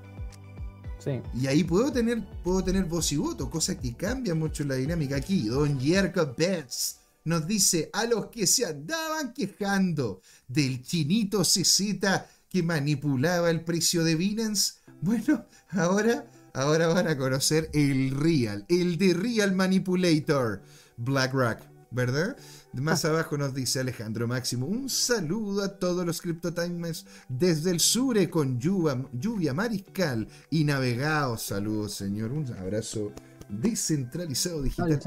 [0.99, 1.20] Sí.
[1.40, 5.16] Y ahí puedo tener, puedo tener voz y voto, cosa que cambia mucho la dinámica
[5.16, 5.46] aquí.
[5.46, 12.01] Don Jerko Betts nos dice a los que se andaban quejando del chinito CZ
[12.49, 18.99] que manipulaba el precio de Binance bueno, ahora, ahora van a conocer el Real, el
[18.99, 20.62] de Real Manipulator,
[20.96, 22.36] BlackRock, ¿verdad?
[22.74, 23.11] Más ah.
[23.11, 28.59] abajo nos dice Alejandro Máximo, un saludo a todos los CryptoTimers desde el sur con
[28.59, 31.42] lluvia, lluvia mariscal y navegados.
[31.42, 32.32] Saludos, señor.
[32.32, 33.12] Un abrazo
[33.49, 35.01] descentralizado digital.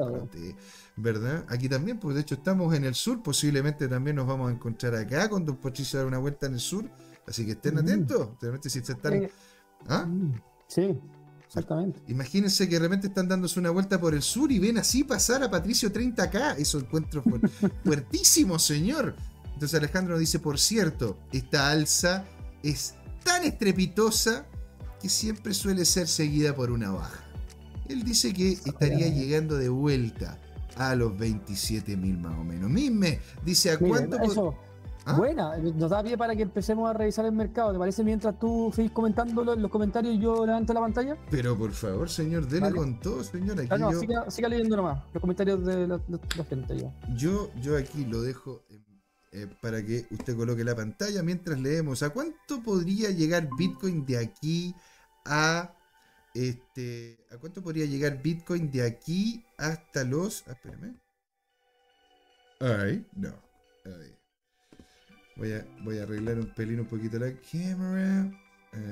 [0.98, 1.46] ¿Verdad?
[1.48, 4.96] Aquí también, pues de hecho estamos en el sur, posiblemente también nos vamos a encontrar
[4.96, 6.86] acá cuando Pochito dar una vuelta en el sur.
[7.28, 8.30] Así que estén atentos.
[8.64, 9.30] si se están
[9.88, 10.06] ¿Ah?
[10.06, 10.34] Mm,
[10.68, 11.00] sí,
[11.46, 12.02] exactamente.
[12.08, 15.44] Imagínense que de repente están dándose una vuelta por el sur y ven así pasar
[15.44, 16.58] a Patricio 30K.
[16.58, 17.24] Eso encuentro
[17.84, 19.16] fuertísimo, señor.
[19.54, 22.26] Entonces Alejandro nos dice, por cierto, esta alza
[22.64, 24.46] es tan estrepitosa
[25.02, 27.24] que siempre suele ser seguida por una baja.
[27.90, 30.40] Él dice que estaría llegando de vuelta
[30.78, 32.70] a los 27 mil más o menos.
[32.70, 34.18] Misme dice, ¿a cuánto...
[35.06, 35.16] ¿Ah?
[35.18, 37.74] Buena, nos da pie para que empecemos a revisar el mercado.
[37.74, 41.18] ¿Te parece mientras tú sigues comentándolo en los comentarios y yo levanto la pantalla?
[41.30, 43.60] Pero por favor, señor, dele con todo, señor.
[43.60, 46.02] Aquí no, siga, leyendo nomás los comentarios de los,
[46.48, 46.78] gente.
[47.16, 47.50] Yo.
[47.62, 48.64] yo, aquí lo dejo
[49.32, 52.04] eh, para que usted coloque la pantalla mientras leemos.
[52.04, 54.76] ¿A cuánto podría llegar Bitcoin de aquí
[55.26, 55.74] a
[56.34, 60.96] este, ¿a cuánto podría llegar Bitcoin de aquí hasta los, ah, espérame.
[62.60, 63.34] Ay, no.
[63.86, 64.21] Ay.
[65.38, 68.32] Voy a, voy a arreglar un pelín un poquito la cámara.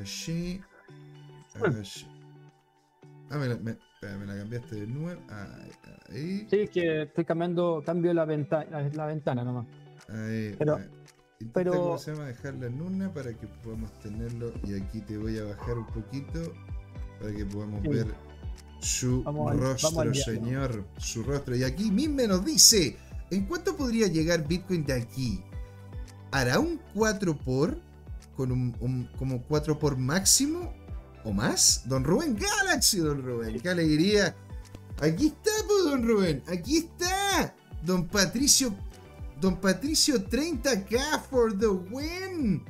[0.01, 0.61] Así.
[1.55, 2.07] Así.
[3.29, 5.21] Ah, me la, me, me la, cambiaste de nuevo.
[6.09, 6.47] Ahí.
[6.49, 9.67] Sí, es que estoy cambiando, cambio la, ventana la, ventana nomás.
[10.07, 10.55] Ahí.
[10.57, 10.79] Pero,
[11.53, 11.71] pero...
[11.71, 12.25] ¿cómo se llama?
[12.25, 14.51] Dejarla en una para que podamos tenerlo.
[14.63, 16.53] Y aquí te voy a bajar un poquito
[17.19, 18.07] para que podamos ver
[18.79, 20.85] su rostro, señor.
[20.97, 21.55] Su rostro.
[21.55, 22.97] Y aquí mismo nos dice:
[23.29, 25.43] ¿En cuánto podría llegar Bitcoin de aquí?
[26.31, 27.77] ¿Hará un 4 por
[28.35, 30.73] con un, como 4 por máximo
[31.23, 31.83] o más?
[31.85, 34.35] Don Rubén Galaxy, don Rubén, qué alegría.
[35.01, 37.55] Aquí está, pues, don Rubén, aquí está.
[37.83, 38.75] Don Patricio
[39.39, 42.61] Don Patricio 30k for the win.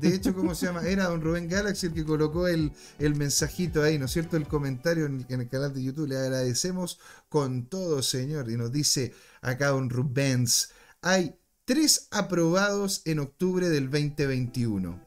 [0.00, 0.82] De hecho, ¿cómo se llama?
[0.82, 4.36] Era don Rubén Galaxy el que colocó el, el mensajito ahí, ¿no es cierto?
[4.36, 6.08] El comentario en el, canal de YouTube.
[6.08, 6.98] Le agradecemos
[7.28, 8.50] con todo, señor.
[8.50, 10.72] Y nos dice acá don Rubens,
[11.02, 11.36] hay
[11.70, 15.00] tres aprobados en octubre del 2021.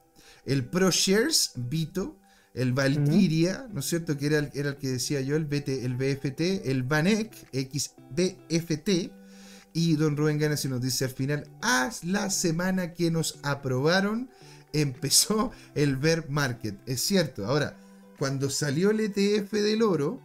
[0.46, 2.18] El ProShares, Vito,
[2.54, 4.18] el Valkyria, ¿no es cierto?
[4.18, 9.12] Que era el, que decía yo, el, BT, el BFT, el Banek, XBFT.
[9.74, 14.30] Y don Rubén Galaxy nos dice al final, haz la semana que nos aprobaron
[14.72, 16.80] empezó el bear market.
[16.86, 17.46] Es cierto.
[17.46, 17.78] Ahora,
[18.18, 20.22] cuando salió el ETF del oro,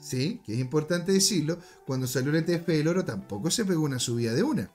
[0.00, 3.98] sí, que es importante decirlo, cuando salió el ETF del oro tampoco se pegó una
[3.98, 4.70] subida de una.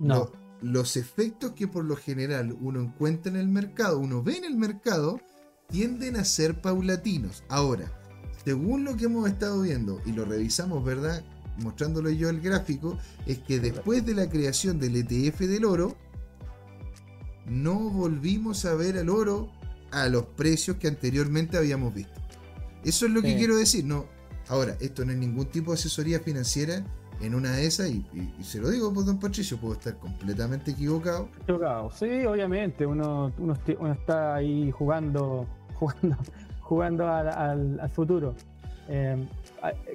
[0.00, 0.32] No.
[0.62, 4.56] los efectos que por lo general uno encuentra en el mercado, uno ve en el
[4.56, 5.20] mercado,
[5.68, 7.44] tienden a ser paulatinos.
[7.48, 7.92] Ahora,
[8.44, 11.22] según lo que hemos estado viendo y lo revisamos, ¿verdad?
[11.58, 15.96] Mostrándolo yo el gráfico, es que después de la creación del ETF del oro,
[17.46, 19.50] no volvimos a ver al oro
[19.90, 22.20] a los precios que anteriormente habíamos visto.
[22.84, 23.84] Eso es lo que quiero decir.
[23.84, 24.06] No,
[24.48, 26.84] ahora, esto no es ningún tipo de asesoría financiera
[27.20, 28.04] en una de esas, y,
[28.42, 31.28] se lo digo, pues, don Patricio, puedo estar completamente equivocado.
[31.42, 33.56] Equivocado, sí, obviamente, uno, uno,
[33.92, 36.16] está ahí jugando, jugando,
[36.60, 38.34] jugando al, futuro.
[38.88, 39.28] Eh,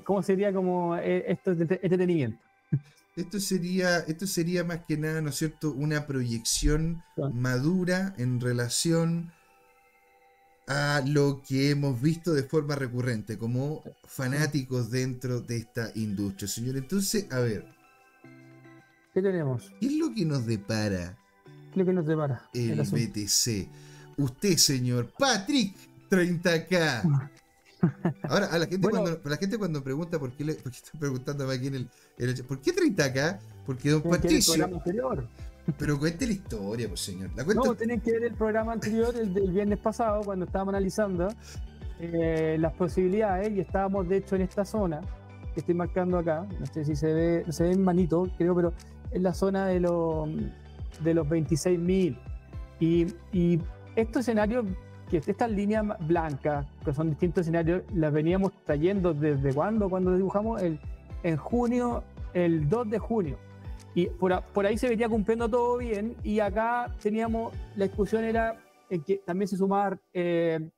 [0.04, 2.38] ¿Cómo sería como eh, esto de entretenimiento?
[3.16, 7.02] Esto sería, esto sería más que nada, ¿no es cierto?, una proyección
[7.34, 9.32] madura en relación
[10.68, 16.48] a lo que hemos visto de forma recurrente como fanáticos dentro de esta industria.
[16.48, 17.66] Señor, entonces, a ver.
[19.14, 19.72] ¿Qué tenemos?
[19.80, 21.18] ¿Qué es lo que nos depara?
[21.46, 22.50] ¿Qué es lo que nos depara?
[22.54, 23.70] El, BTC.
[24.18, 25.76] Usted, señor Patrick
[26.10, 27.30] 30K.
[28.24, 30.98] Ahora, a la gente, cuando, la gente cuando pregunta por qué, le, por qué está
[30.98, 31.76] preguntando aquí en
[32.18, 33.40] el, ¿Por qué 30 acá?
[33.66, 34.82] Porque don Patricio.
[35.78, 37.32] Pero cuente la historia, pues señor.
[37.56, 41.28] No, tienen que ver el programa anterior, el del viernes pasado, cuando estábamos analizando
[42.00, 45.02] eh, las posibilidades y estábamos de hecho en esta zona
[45.54, 46.46] que estoy marcando acá.
[46.60, 48.74] No sé si se ve, se ve en manito, creo, pero
[49.12, 50.30] es la zona de, los
[51.04, 52.18] de los 26.000.
[52.80, 53.60] Y, y
[53.96, 54.66] estos escenarios
[55.10, 60.62] que estas líneas blancas, que son distintos escenarios, las veníamos trayendo desde cuándo, cuando dibujamos
[60.62, 60.80] el,
[61.24, 62.04] en junio,
[62.34, 63.38] el 2 de junio.
[63.94, 66.16] Y por, por, ahí se venía cumpliendo todo bien.
[66.24, 68.60] Y acá teníamos, la discusión era
[68.90, 70.70] en que también se sumaba eh,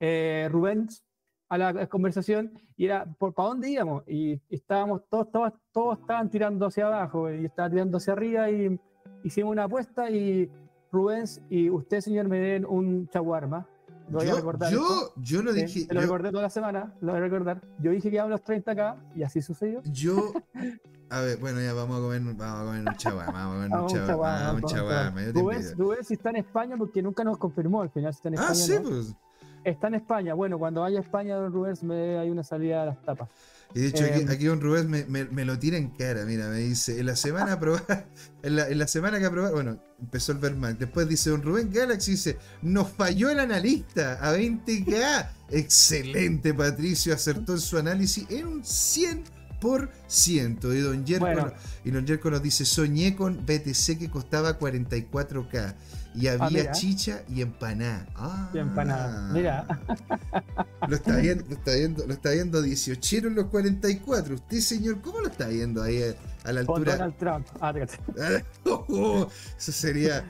[0.00, 1.04] eh, Rubens
[1.48, 4.04] a la conversación y era por para dónde íbamos.
[4.08, 8.80] Y estábamos, todos, todos, todos estaban tirando hacia abajo y estaba tirando hacia arriba y
[9.22, 10.50] hicimos una apuesta y
[10.90, 13.68] Rubens y usted, señor, me den un chaguarma.
[14.08, 14.72] Lo voy yo, a recordar.
[14.72, 15.86] Yo, yo lo dije.
[15.90, 17.62] lo recordé toda la semana, lo voy a recordar.
[17.80, 19.82] Yo dije que íbamos los 30k y así sucedió.
[19.84, 20.32] Yo.
[21.12, 23.46] A ver, bueno, ya vamos a comer, vamos a comer un chaguarma.
[23.46, 24.56] Vamos a comer un.
[24.56, 25.20] Un chaguarma.
[25.34, 28.52] Rubens, Rubens está en España porque nunca nos confirmó al final si está en ah,
[28.52, 28.60] España.
[28.62, 29.14] Ah, sí, pues.
[29.62, 30.32] Está en España.
[30.32, 33.28] Bueno, cuando vaya a España, don Rubens, me ahí una salida a las tapas.
[33.74, 36.24] Y de hecho, aquí, don em, Rubén me, lo tira en cara.
[36.24, 38.06] Mira, me dice: en la semana aprobada,
[38.42, 40.78] en la, semana que aprobaron, bueno, empezó el Vermac.
[40.78, 45.28] Después dice don Rubén Galaxy: dice, nos falló el analista a 20K.
[45.50, 49.41] Excelente, Patricio, acertó en su análisis en un 100%.
[49.62, 51.52] Y don Jerko,
[51.84, 55.74] y don Jerko nos dice: soñé con BTC que costaba 44K.
[56.14, 58.06] Y ah, había chicha y empaná.
[58.14, 59.32] Ah, y empanada.
[59.32, 59.66] Mira.
[60.88, 64.34] Lo está viendo, lo está viendo, lo está viendo 18 en los 44.
[64.34, 66.02] Usted, señor, ¿cómo lo está viendo ahí
[66.44, 66.96] a, la altura?
[66.96, 67.46] Donald Trump.
[67.60, 67.72] Ah,
[68.64, 70.28] oh, eso sería.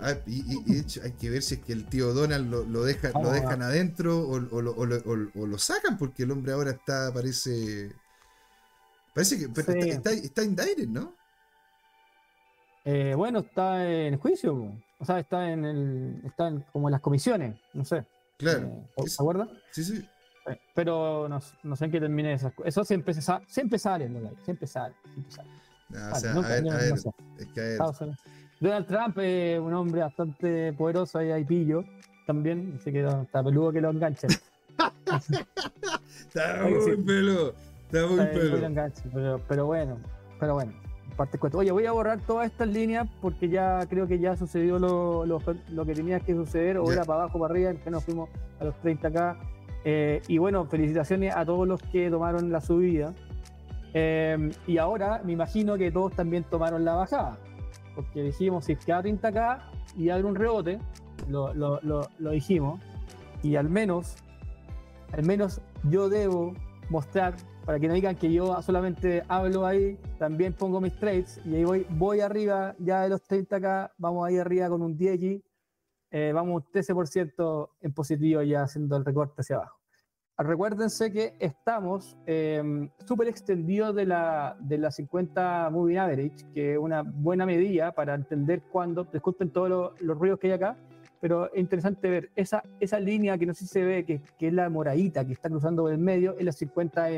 [0.00, 2.82] Ah, y, de hecho, hay que ver si es que el tío Donald lo, lo,
[2.82, 7.92] deja, lo dejan adentro o, o, lo sacan, porque el hombre ahora está, parece.
[9.14, 11.14] Parece que está, está, está indicted, ¿no?
[12.84, 14.72] Eh, bueno, está en juicio.
[14.98, 16.22] O sea, está en el.
[16.24, 18.04] Está en, como en las comisiones, no sé.
[18.38, 18.88] Claro.
[18.96, 19.48] ¿Se eh, acuerda?
[19.70, 20.08] Sí, sí.
[20.46, 22.68] Eh, pero no, no, sé en qué termine esas cosas.
[22.68, 24.32] Eso siempre, se sale, siempre sale, ¿no?
[24.44, 25.50] Siempre sale, siempre sale.
[25.88, 26.94] No, o sea, a ver, a ver,
[27.38, 27.76] es que
[28.60, 31.84] Donald Trump es un hombre bastante poderoso, ahí hay pillo
[32.26, 34.30] también, así que está peludo que lo enganchen.
[36.28, 37.54] está muy peludo,
[37.92, 38.92] está muy peludo.
[39.12, 39.98] Pero, pero bueno,
[40.38, 40.72] pero bueno
[41.12, 45.24] parte Oye, voy a borrar todas estas líneas porque ya creo que ya sucedió lo,
[45.26, 48.28] lo, que tenía que suceder, o era para abajo, para arriba, que nos fuimos
[48.60, 49.36] a los 30k.
[49.84, 53.14] Eh, y bueno, felicitaciones a todos los que tomaron la subida.
[53.94, 57.36] Eh, y ahora me imagino que todos también tomaron la bajada,
[57.94, 59.60] porque dijimos si queda 30k
[59.98, 60.78] y abre un rebote,
[61.28, 62.80] lo, lo, lo dijimos,
[63.42, 64.16] y al menos,
[65.12, 66.54] al menos yo debo
[66.88, 67.34] mostrar
[67.64, 71.64] para que no digan que yo solamente hablo ahí, también pongo mis trades y ahí
[71.64, 75.42] voy, voy arriba ya de los 30k, vamos ahí arriba con un 10
[76.14, 79.78] eh, vamos un 13% en positivo ya haciendo el recorte hacia abajo.
[80.38, 86.78] Recuérdense que estamos eh, súper extendidos de la, de la 50 Moving Average, que es
[86.78, 90.76] una buena medida para entender cuándo, disculpen todos los ruidos que hay acá,
[91.22, 94.48] pero es interesante ver esa, esa línea que no sé si se ve, que, que
[94.48, 97.08] es la moradita que está cruzando por el medio, es la 50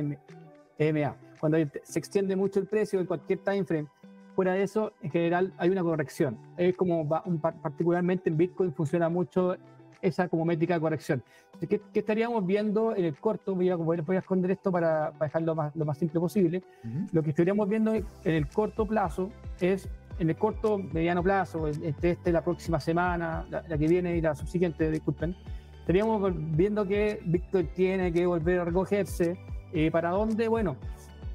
[0.78, 1.16] MA.
[1.40, 3.88] Cuando se extiende mucho el precio en cualquier time frame,
[4.34, 6.36] fuera de eso, en general hay una corrección.
[6.58, 9.56] Es como particularmente en Bitcoin funciona mucho
[10.02, 11.22] esa como métrica de corrección.
[11.58, 13.54] ¿Qué, ¿Qué, estaríamos viendo en el corto?
[13.54, 16.62] Voy a, voy a esconder esto para, para dejarlo más, lo más simple posible.
[17.10, 19.30] Lo que estaríamos viendo en el corto plazo
[19.60, 19.88] es
[20.18, 24.34] en el corto, mediano plazo, entre este, la próxima semana, la, que viene y la
[24.34, 25.34] subsiguiente, disculpen,
[25.80, 29.36] estaríamos viendo que Bitcoin tiene que volver a recogerse.
[29.72, 30.48] Eh, ¿Para dónde?
[30.48, 30.76] Bueno,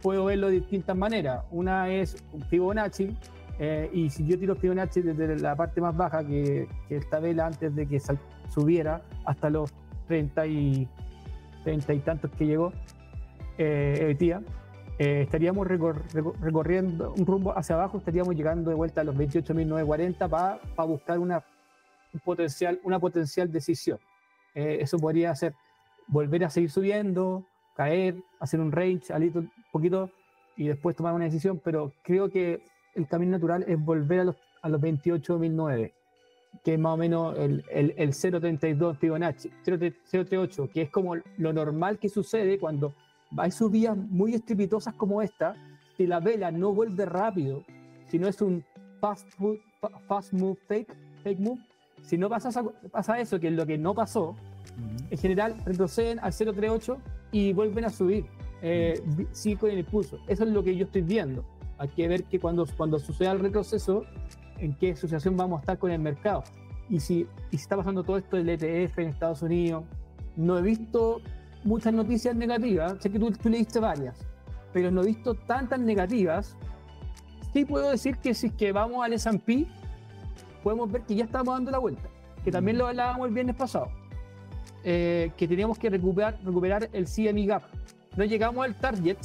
[0.02, 1.44] puedo verlo de distintas maneras.
[1.52, 3.16] Una es un Fibonacci,
[3.60, 7.48] eh, y si yo tiro Fibonacci desde la parte más baja, que, que esta vela
[7.48, 8.02] antes de que
[8.50, 9.74] subiera hasta los
[10.08, 10.88] 30 y,
[11.66, 12.72] 30 y tantos que llegó,
[13.58, 14.42] eh, día,
[15.00, 20.88] eh, estaríamos recorriendo un rumbo hacia abajo, estaríamos llegando de vuelta a los 28.940 para
[20.88, 21.42] buscar una,
[22.26, 23.98] potencial, una potencial decisión.
[24.54, 25.54] Eh, eso podría ser
[26.08, 27.46] volver a seguir subiendo,
[27.78, 30.10] caer, hacer un range, un poquito
[30.58, 32.62] y después tomar una decisión, pero creo que
[32.94, 35.94] el camino natural es volver a los, a los 28.009,
[36.62, 41.54] que es más o menos el, el, el 0.32 Fibonacci, 0.38, que es como lo
[41.54, 42.94] normal que sucede cuando
[43.38, 45.54] hay subidas muy estrepitosas como esta,
[45.98, 47.64] si la vela no vuelve rápido,
[48.08, 48.64] si no es un
[49.00, 49.28] fast,
[50.08, 51.60] fast move, fake, fake move,
[52.02, 52.50] si no pasa,
[52.92, 54.36] pasa eso, que es lo que no pasó,
[55.10, 56.98] en general retroceden al 038
[57.32, 58.26] y vuelven a subir,
[58.62, 59.02] eh,
[59.32, 60.20] sí con el impulso.
[60.28, 61.44] Eso es lo que yo estoy viendo.
[61.78, 64.04] Hay que ver que cuando, cuando suceda el retroceso,
[64.58, 66.44] en qué asociación vamos a estar con el mercado.
[66.90, 69.84] Y si, y si está pasando todo esto del ETF en Estados Unidos,
[70.36, 71.22] no he visto
[71.64, 74.26] muchas noticias negativas, sé que tú, tú leíste varias,
[74.74, 76.56] pero no he visto tantas negativas.
[77.54, 79.66] Sí puedo decir que si es que vamos al S&P,
[80.64, 82.10] podemos ver que ya estamos dando la vuelta,
[82.44, 83.90] que también lo hablábamos el viernes pasado,
[84.84, 87.64] eh, que teníamos que recuperar, recuperar el CME Gap.
[88.16, 89.18] No llegamos al target,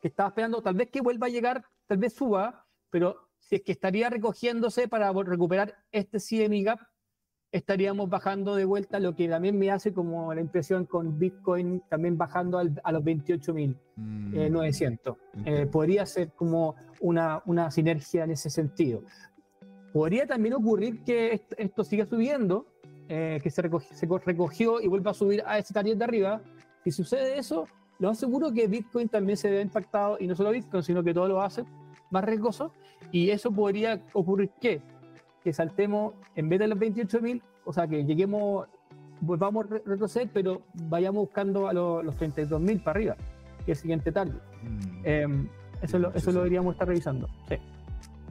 [0.00, 3.62] que estaba esperando, tal vez que vuelva a llegar, tal vez suba, pero si es
[3.62, 6.80] que estaría recogiéndose para recuperar este CME Gap,
[7.50, 12.18] estaríamos bajando de vuelta, lo que también me hace como la impresión con Bitcoin también
[12.18, 13.66] bajando a los 28.900.
[13.96, 14.34] Mm.
[14.34, 19.02] Eh, eh, podría ser como una, una sinergia en ese sentido.
[19.92, 22.66] Podría también ocurrir que esto, siga subiendo,
[23.08, 26.42] eh, que se recogió, se recogió, y vuelva a subir a ese target de arriba.
[26.84, 27.66] Si sucede eso,
[27.98, 31.28] lo aseguro que Bitcoin también se ve impactado, y no solo Bitcoin, sino que todo
[31.28, 31.64] lo hace
[32.10, 32.72] más riesgoso.
[33.10, 34.82] Y eso podría ocurrir que
[35.48, 38.68] que saltemos, en vez de los 28.000, o sea, que lleguemos,
[39.22, 43.16] volvamos a retroceder, pero vayamos buscando a los, los 32.000 para arriba,
[43.64, 44.34] que es el siguiente target.
[44.34, 45.00] Mm.
[45.04, 45.48] Em,
[45.80, 47.30] eso, lo, eso lo deberíamos estar revisando.
[47.48, 47.54] Sí.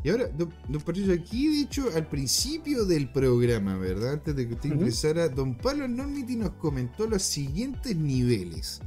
[0.04, 0.54] Y ahora, don,
[0.86, 4.14] Patricio, aquí de hecho al principio del programa, ¿verdad?
[4.14, 8.80] Antes de que usted ingresara, don Pablo Normiti nos comentó los siguientes niveles.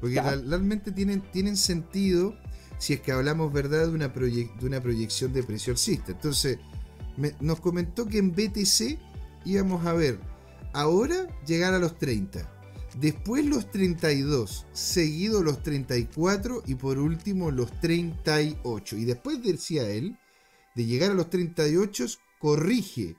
[0.00, 2.34] Porque realmente tienen, tienen sentido
[2.78, 6.10] si es que hablamos, ¿verdad?, de una, de una proyección de precio alcista.
[6.10, 6.58] Entonces,
[7.40, 8.98] nos comentó que en BTC
[9.44, 10.18] íbamos a ver
[10.72, 12.48] ahora llegar a los 30,
[13.00, 18.96] después los 32, seguido los 34 y por último los 38.
[18.96, 20.18] Y después decía él,
[20.74, 22.04] de llegar a los 38,
[22.38, 23.16] corrige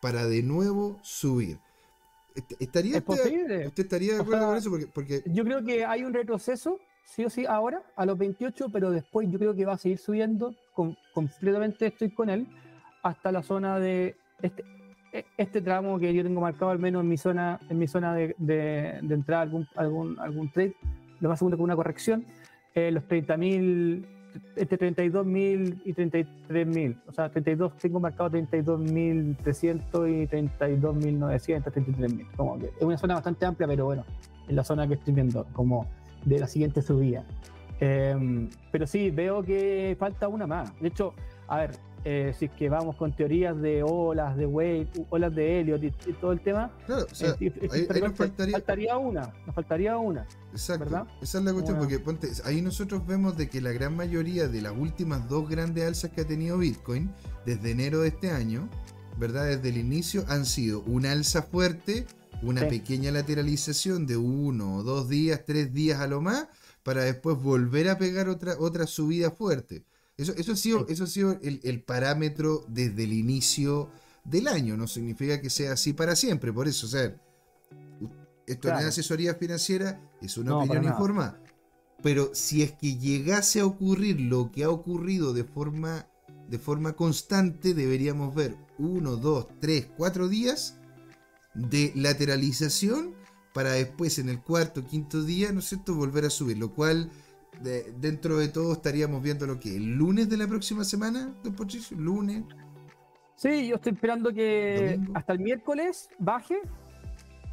[0.00, 1.58] para de nuevo subir.
[2.60, 3.66] ¿Estaría ¿Es posible?
[3.66, 4.70] ¿Usted estaría de acuerdo con eso?
[4.94, 8.90] Porque, Yo creo que hay un retroceso, sí o sí, ahora, a los 28, pero
[8.90, 10.54] después yo creo que va a seguir subiendo.
[11.12, 12.46] completamente estoy con él
[13.02, 14.64] hasta la zona de este,
[15.12, 18.14] e, este tramo que yo tengo marcado al menos en mi zona, en mi zona
[18.14, 20.74] de, de, de entrada algún, algún, algún trade,
[21.20, 22.24] lo más seguro con una corrección,
[22.74, 24.04] eh, los 30.000,
[24.56, 32.66] entre 32.000 y 33.000, o sea, 32, tengo marcado 32.300 y 32.900, 33.000, como que
[32.66, 34.04] es una zona bastante amplia, pero bueno,
[34.46, 35.86] es la zona que estoy viendo, como
[36.24, 37.24] de la siguiente subida.
[37.80, 40.78] Em, pero sí, veo que falta una más.
[40.80, 41.14] De hecho,
[41.46, 41.70] a ver,
[42.10, 45.90] eh, si es que vamos con teorías de olas, de wave, olas de Elliot y,
[46.14, 47.52] todo el tema, claro, o sea, ahí,
[48.00, 48.96] nos faltaría...
[48.96, 50.26] una, nos faltaría una.
[50.52, 54.48] Exacto, esa es la cuestión, porque ponte, ahí nosotros vemos de que la gran mayoría
[54.48, 57.10] de las últimas dos grandes alzas que ha tenido Bitcoin
[57.44, 58.70] desde enero de este año,
[59.18, 59.44] ¿verdad?
[59.44, 62.06] Desde el inicio han sido una alza fuerte,
[62.40, 66.48] una pequeña lateralización de uno dos días, tres días a lo más,
[66.82, 69.84] para después volver a pegar otra, otra subida fuerte.
[70.18, 73.88] Eso, eso ha sido, eso ha sido el, parámetro desde el inicio
[74.24, 74.76] del año.
[74.76, 76.52] No significa que sea así para siempre.
[76.52, 77.16] Por eso, o sea,
[78.46, 81.40] esto no es asesoría financiera, es una opinión informada.
[82.02, 86.08] Pero si es que llegase a ocurrir lo que ha ocurrido de forma,
[86.48, 90.78] de forma constante, deberíamos ver uno, dos, tres, cuatro días
[91.54, 93.14] de lateralización
[93.52, 97.10] para después en el cuarto, quinto día, ¿no es cierto?, volver a subir, lo cual
[97.62, 101.94] dentro de todo estaríamos viendo lo que el lunes de la próxima semana, don Pochicho,
[101.96, 102.44] lunes.
[103.36, 106.60] Sí, yo estoy esperando que hasta el miércoles baje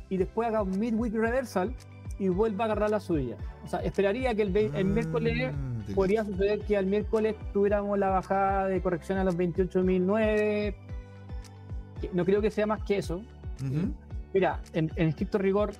[0.10, 1.76] y después haga un midweek reversal
[2.20, 3.38] y vuelva a agarrar la subida.
[3.64, 8.10] O sea, esperaría que el, el miércoles ah, podría suceder que al miércoles tuviéramos la
[8.10, 10.76] bajada de corrección a los 28.009.
[12.14, 13.22] No creo que sea más que eso.
[14.34, 15.74] Mira, en, estricto rigor,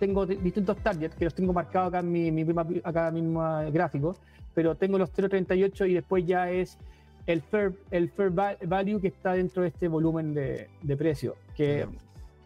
[0.00, 2.44] tengo distintos targets que los tengo marcados acá en mi,
[2.82, 3.40] acá mismo
[3.70, 4.16] gráfico,
[4.54, 6.78] pero tengo los 0.38 y después ya es
[7.26, 11.86] el fair, el fair value que está dentro de este volumen de, precio, que,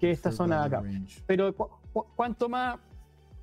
[0.00, 0.82] que esta zona de acá.
[1.26, 1.54] Pero
[2.16, 2.78] cuanto más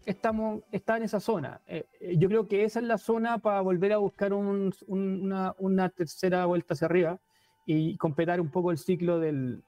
[0.06, 1.62] estamos, está en esa zona.
[1.66, 5.90] Eh, eh, yo creo que esa es la zona para volver a buscar una, una,
[5.90, 7.20] tercera vuelta hacia arriba
[7.66, 9.64] y completar un poco el ciclo del,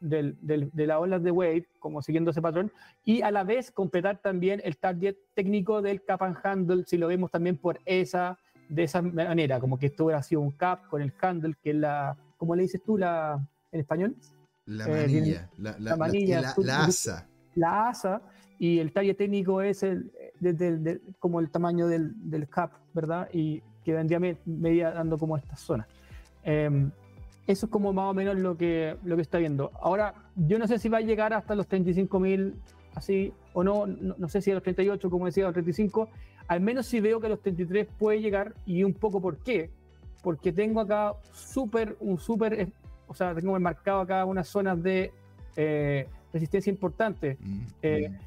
[0.00, 2.72] del, de la ola de Wave, como siguiendo ese patrón,
[3.04, 7.08] y a la vez completar también el target técnico del cap and handle, si lo
[7.08, 8.38] vemos también por esa,
[8.68, 11.76] de esa manera, como que esto hubiera sido un cap con el handle, que es
[11.76, 14.16] la, ¿cómo le dices tú la, en español?
[14.66, 17.28] La eh, manilla, la, la, manilla, la, asa.
[17.54, 18.22] La asa,
[18.58, 20.12] y el talle técnico es el,
[21.18, 23.28] como el tamaño del, del, cap, ¿verdad?
[23.32, 25.88] Y que vendría media dando como esta zona.
[26.42, 26.90] Em,
[27.50, 29.72] eso es como más o menos lo que, lo que está viendo.
[29.80, 32.54] Ahora, yo no sé si va a llegar hasta los 35.000
[32.94, 36.08] así o no, no, sé si a los 38, como decía, a los 35.
[36.46, 39.70] Al menos si veo que a los 33 puede llegar y un poco por qué.
[40.22, 42.68] Porque tengo acá súper, un súper,
[43.08, 45.12] o sea, tengo marcado acá unas zonas de
[45.56, 47.36] eh, resistencia importante.
[47.40, 48.18] Mm, eh.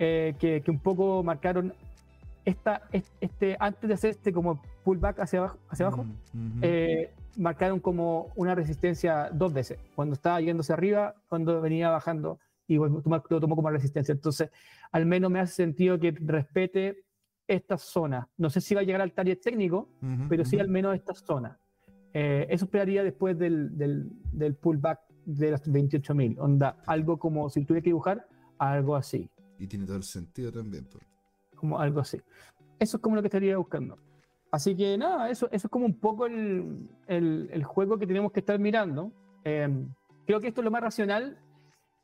[0.00, 1.74] Eh, que, un poco marcaron
[2.44, 2.82] esta,
[3.20, 8.32] este, antes de hacer este como pullback hacia abajo, hacia abajo mm, eh, marcaron como
[8.34, 13.70] una resistencia dos veces, cuando estaba yéndose arriba, cuando venía bajando y lo tomó como
[13.70, 14.12] resistencia.
[14.12, 14.50] Entonces,
[14.92, 17.04] al menos me hace sentido que respete
[17.46, 18.28] esta zona.
[18.36, 19.88] No sé si va a llegar al target técnico,
[20.28, 21.58] pero sí al menos esta zona.
[22.12, 26.36] Eh, eso esperaría después del, del, del pullback de las 28.000.
[26.38, 28.26] Onda, algo como si tuviera que dibujar,
[28.58, 29.30] algo así.
[29.58, 30.88] Y tiene todo el sentido también.
[31.54, 32.20] Como algo así.
[32.78, 33.98] Eso es como lo que estaría buscando.
[34.50, 38.40] Así que nada, eso, eso es como un poco el, el, juego que tenemos que
[38.40, 39.12] estar mirando.
[39.44, 39.88] Em,
[40.26, 41.38] creo que esto es lo más racional.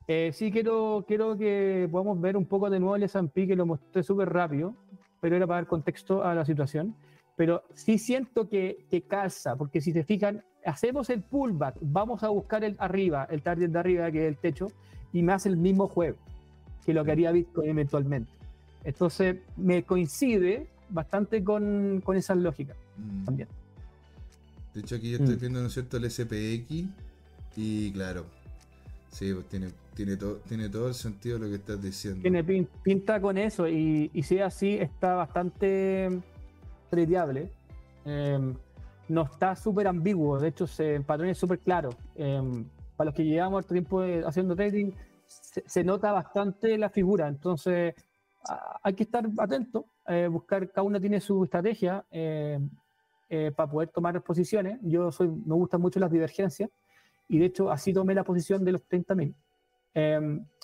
[0.06, 3.64] Eh, sí quiero, quiero que podamos ver un poco de nuevo el S&P, que lo
[3.64, 4.74] mostré súper rápido,
[5.20, 6.94] pero era para dar contexto a la situación.
[7.36, 12.28] Pero sí siento que, que calza, porque si se fijan, hacemos el pullback, vamos a
[12.28, 14.66] buscar el arriba, el target de arriba, que es el techo,
[15.12, 16.18] y me hace el mismo juego
[16.84, 18.30] que lo que haría Bitcoin eventualmente.
[18.84, 23.24] Entonces, me coincide bastante con, con esa lógica mm.
[23.24, 23.48] también.
[24.74, 25.40] De hecho, aquí yo estoy mm.
[25.40, 26.84] viendo, ¿no es cierto?, el SPX
[27.56, 28.26] y claro,
[29.10, 32.22] sí, pues tiene, tiene, todo, tiene todo el sentido lo que estás diciendo.
[32.22, 32.42] Tiene
[32.82, 36.20] pinta con eso y, y si es así, está bastante
[36.90, 37.50] tradeable.
[38.04, 38.54] Em,
[39.08, 41.90] no está súper ambiguo, de hecho, se, el patrón es súper claro.
[42.16, 42.64] Em,
[42.96, 44.92] para los que llevamos tiempo haciendo trading,
[45.26, 47.94] se, nota bastante la figura, entonces
[48.82, 52.58] hay que estar atento, eh, buscar, cada uno tiene su estrategia eh,
[53.28, 54.78] eh, para poder tomar posiciones.
[54.82, 56.70] Yo soy, me gustan mucho las divergencias
[57.28, 59.34] y de hecho así tomé la posición de los 30.000.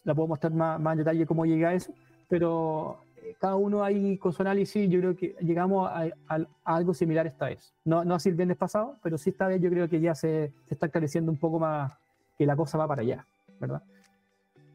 [0.05, 1.93] la puedo mostrar más, más, en detalle cómo llegué a eso,
[2.29, 3.05] pero
[3.39, 6.11] cada uno ahí con su análisis yo creo que llegamos a,
[6.65, 7.75] algo similar esta vez.
[7.85, 10.53] No, no así el viernes pasado, pero sí esta vez yo creo que ya se,
[10.67, 11.93] se está creciendo un poco más
[12.37, 13.27] que la cosa va para allá,
[13.59, 13.83] ¿verdad?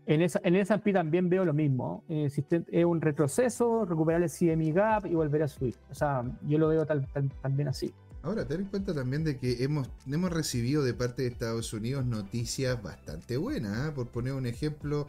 [0.08, 2.04] En, esa, en el S&P también veo lo mismo.
[2.10, 2.30] Eh,
[2.72, 5.76] es un retroceso, recuperar el CME Gap y volver a subir.
[5.90, 7.94] O sea, yo lo veo también así.
[8.22, 12.06] Ahora, ten en cuenta también de que hemos, hemos recibido de parte de Estados Unidos
[12.06, 13.78] noticias bastante buenas.
[13.78, 13.94] ¿ah?
[13.94, 15.08] Por poner un ejemplo,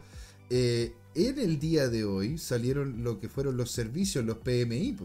[0.49, 4.97] eh, en el día de hoy salieron lo que fueron los servicios, los PMI,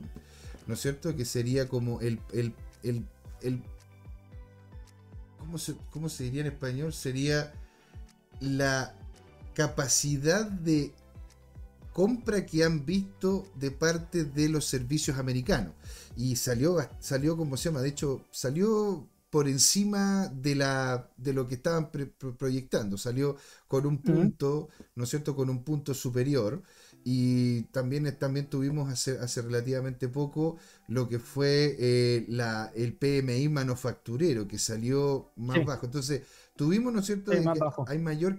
[0.67, 1.17] ¿no es cierto?
[1.17, 2.21] Que sería como el...
[2.33, 3.07] el, el,
[3.41, 3.63] el
[5.39, 6.93] ¿cómo, se, ¿Cómo se diría en español?
[6.93, 7.53] Sería
[8.41, 8.95] la
[9.55, 10.93] capacidad de
[11.93, 15.75] compra que han visto de parte de los servicios americanos.
[16.17, 21.49] Y salió, salió como se llama, de hecho, salió por encima de, la, de lo
[21.49, 21.91] que estaban
[22.37, 23.37] proyectando, salió
[23.67, 26.63] con un punto, ¿no es cierto?, con un punto superior.
[27.05, 33.49] Y también, también tuvimos hace, hace relativamente poco lo que fue eh, la, el PMI
[33.49, 35.87] manufacturero, que salió más bajo.
[35.87, 36.23] Entonces,
[36.57, 37.33] tuvimos, ¿no es cierto?,
[37.87, 38.37] hay mayor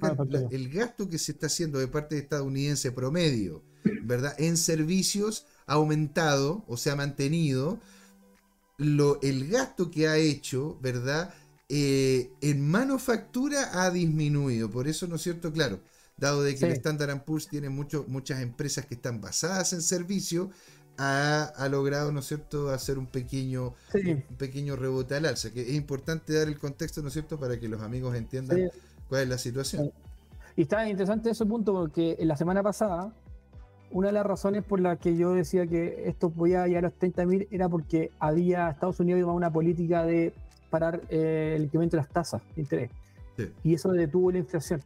[0.51, 3.63] el gasto que se está haciendo de parte de estadounidense promedio,
[4.03, 7.79] ¿verdad?, en servicios ha aumentado o se ha mantenido.
[8.77, 11.33] Lo, el gasto que ha hecho, ¿verdad?,
[11.69, 14.69] eh, en manufactura ha disminuido.
[14.69, 15.51] Por eso, ¿no es cierto?
[15.51, 15.79] Claro,
[16.17, 20.51] dado de que el Standard Poor's tiene mucho, muchas empresas que están basadas en servicio,
[20.97, 25.51] ha, logrado, ¿no es cierto?, hacer un pequeño, un pequeño rebote al alza.
[25.51, 28.69] Que es importante dar el contexto, ¿no es cierto?, para que los amigos entiendan
[29.09, 29.91] cuál es la situación.
[30.55, 33.11] Y está interesante ese punto porque en la semana pasada,
[33.91, 36.99] una de las razones por las que yo decía que esto podía llegar a los
[36.99, 40.33] 30.000 era porque había Estados Unidos llevado una política de
[40.69, 42.91] parar eh, el incremento de las tasas de interés.
[43.63, 44.81] Y eso detuvo la inflación.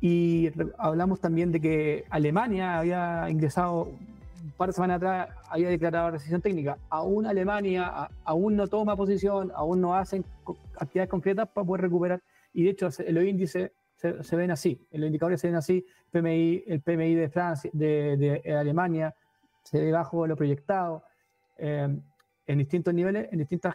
[0.00, 3.88] Y hablamos también de que Alemania había ingresado
[4.44, 6.78] un par de semanas atrás, había declarado recesión técnica.
[6.90, 10.24] Aún Alemania aún no toma posición, aún no hacen
[10.76, 12.22] actividades concretas para poder recuperar.
[12.52, 15.84] Y de hecho, los índices se, ven así, los indicadores se ven así.
[16.10, 19.14] PMI, el PMI de Francia, de, Alemania,
[19.62, 21.04] se ve bajo lo proyectado.
[21.56, 21.88] Eh,
[22.46, 23.74] en distintos niveles, en distintas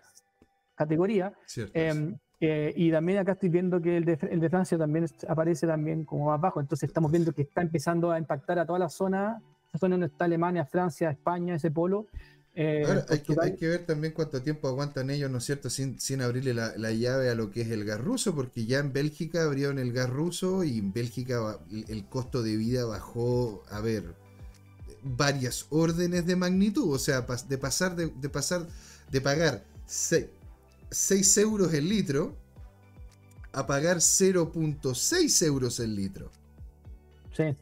[0.76, 1.34] categoría.
[1.74, 5.68] Em, eh, y también acá estoy viendo que el de, el de, Francia también aparece
[5.68, 6.62] también como más bajo.
[6.62, 9.42] Entonces estamos viendo que está empezando a impactar a toda la zona,
[9.78, 12.08] zona donde está Alemania, Francia, España, ese polo.
[12.56, 16.00] Eh, hay, que, hay, que, ver también cuánto tiempo aguantan ellos, ¿no es cierto?, sin,
[16.00, 18.92] sin abrirle la, la, llave a lo que es el gas ruso, porque ya en
[18.92, 24.16] Bélgica abrieron el gas ruso y en Bélgica el costo de vida bajó, a ver,
[25.04, 28.68] varias órdenes de magnitud, o sea, de pasar de, de pasar
[29.12, 30.26] de pagar 6,
[30.90, 32.36] 6 euros el litro
[33.54, 36.32] a pagar 0.6 euros el litro.
[37.36, 37.56] Sí.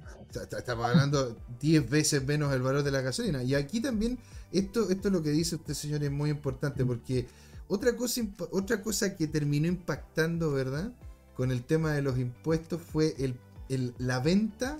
[0.43, 3.43] Estamos hablando 10 veces menos el valor de la gasolina.
[3.43, 4.17] Y aquí también,
[4.51, 7.27] esto, esto es lo que dice usted, señor, es muy importante porque
[7.67, 8.21] otra cosa,
[8.51, 10.93] otra cosa que terminó impactando, ¿verdad?
[11.35, 14.77] Con el tema de los impuestos fue el, la venta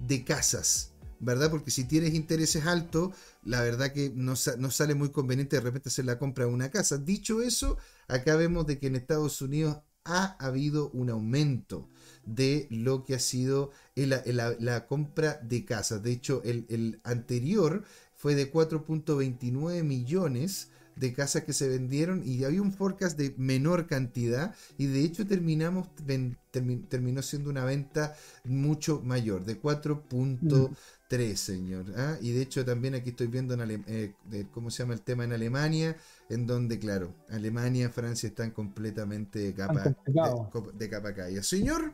[0.00, 0.88] de casas.
[1.24, 1.52] ¿verdad?
[1.52, 6.04] Porque si tienes intereses altos, la verdad que no, sale muy conveniente de repente hacer
[6.04, 6.98] la compra de una casa.
[6.98, 7.78] Dicho eso,
[8.08, 11.88] acá vemos de que en Estados Unidos ha habido un aumento
[12.24, 16.02] de lo que ha sido la, compra de casas.
[16.02, 22.44] De hecho, el, el anterior fue de 4.29 millones de casas que se vendieron y
[22.44, 25.88] había un forecast de menor cantidad y de hecho terminamos
[26.88, 28.14] terminó siendo una venta
[28.44, 29.60] mucho mayor de
[31.12, 32.16] 4.3 señor ¿ah?
[32.20, 34.14] y de hecho también aquí estoy viendo en eh,
[34.50, 35.96] cómo se llama el tema en Alemania
[36.28, 39.94] en donde claro Alemania y Francia están completamente de capa
[40.74, 41.42] de, capa caída.
[41.42, 41.92] Señor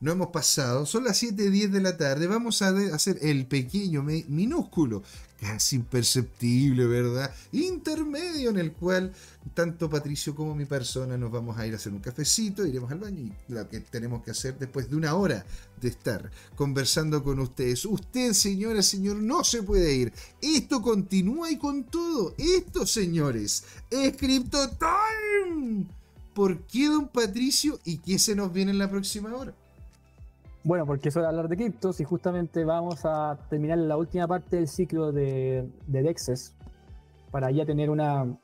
[0.00, 5.02] no hemos pasado, son las 7.10 de la tarde, vamos a hacer el pequeño, minúsculo,
[5.40, 7.34] casi imperceptible, ¿verdad?
[7.52, 9.12] Intermedio en el cual
[9.54, 12.98] tanto Patricio como mi persona nos vamos a ir a hacer un cafecito, iremos al
[12.98, 15.46] baño y lo que tenemos que hacer después de una hora
[15.80, 17.84] de estar conversando con ustedes.
[17.84, 20.12] Usted, señora, señor, no se puede ir.
[20.40, 22.34] Esto continúa y con todo.
[22.38, 25.86] Esto, señores, es Crypto Time.
[26.34, 27.80] ¿Por qué, don Patricio?
[27.84, 29.54] ¿Y qué se nos viene en la próxima hora?
[30.66, 34.26] Bueno, porque es hora de hablar de criptos y justamente vamos a terminar la última
[34.26, 36.56] parte del ciclo de, de Dexes
[37.30, 38.36] para ya tener una,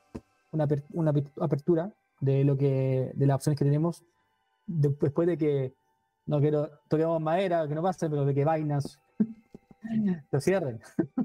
[0.52, 4.04] una, apertura de lo que de las opciones que tenemos
[4.68, 5.74] después de que
[6.26, 9.00] no quiero toquemos madera, que no pase, pero de que vainas
[10.30, 10.78] lo cierren.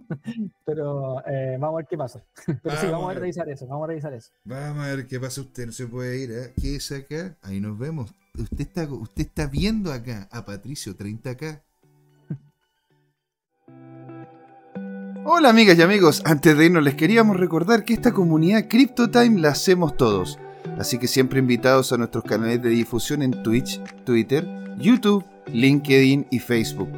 [0.65, 2.23] Pero eh, vamos a ver qué pasa.
[2.63, 4.31] Pero sí, vamos a, revisar eso, vamos a revisar eso.
[4.43, 5.41] Vamos a ver qué pasa.
[5.41, 6.53] Usted no se puede ir, ¿eh?
[6.59, 7.37] ¿Qué es acá?
[7.41, 11.61] Ahí nos vemos usted está, usted está viendo acá a Patricio 30K.
[15.25, 19.49] Hola amigas y amigos, antes de irnos les queríamos recordar que esta comunidad CryptoTime la
[19.49, 20.39] hacemos todos,
[20.77, 24.47] así que siempre invitados a nuestros canales de difusión en Twitch, Twitter,
[24.77, 26.89] YouTube, LinkedIn y Facebook.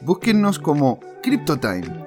[0.00, 2.06] Búsquennos como CryptoTime,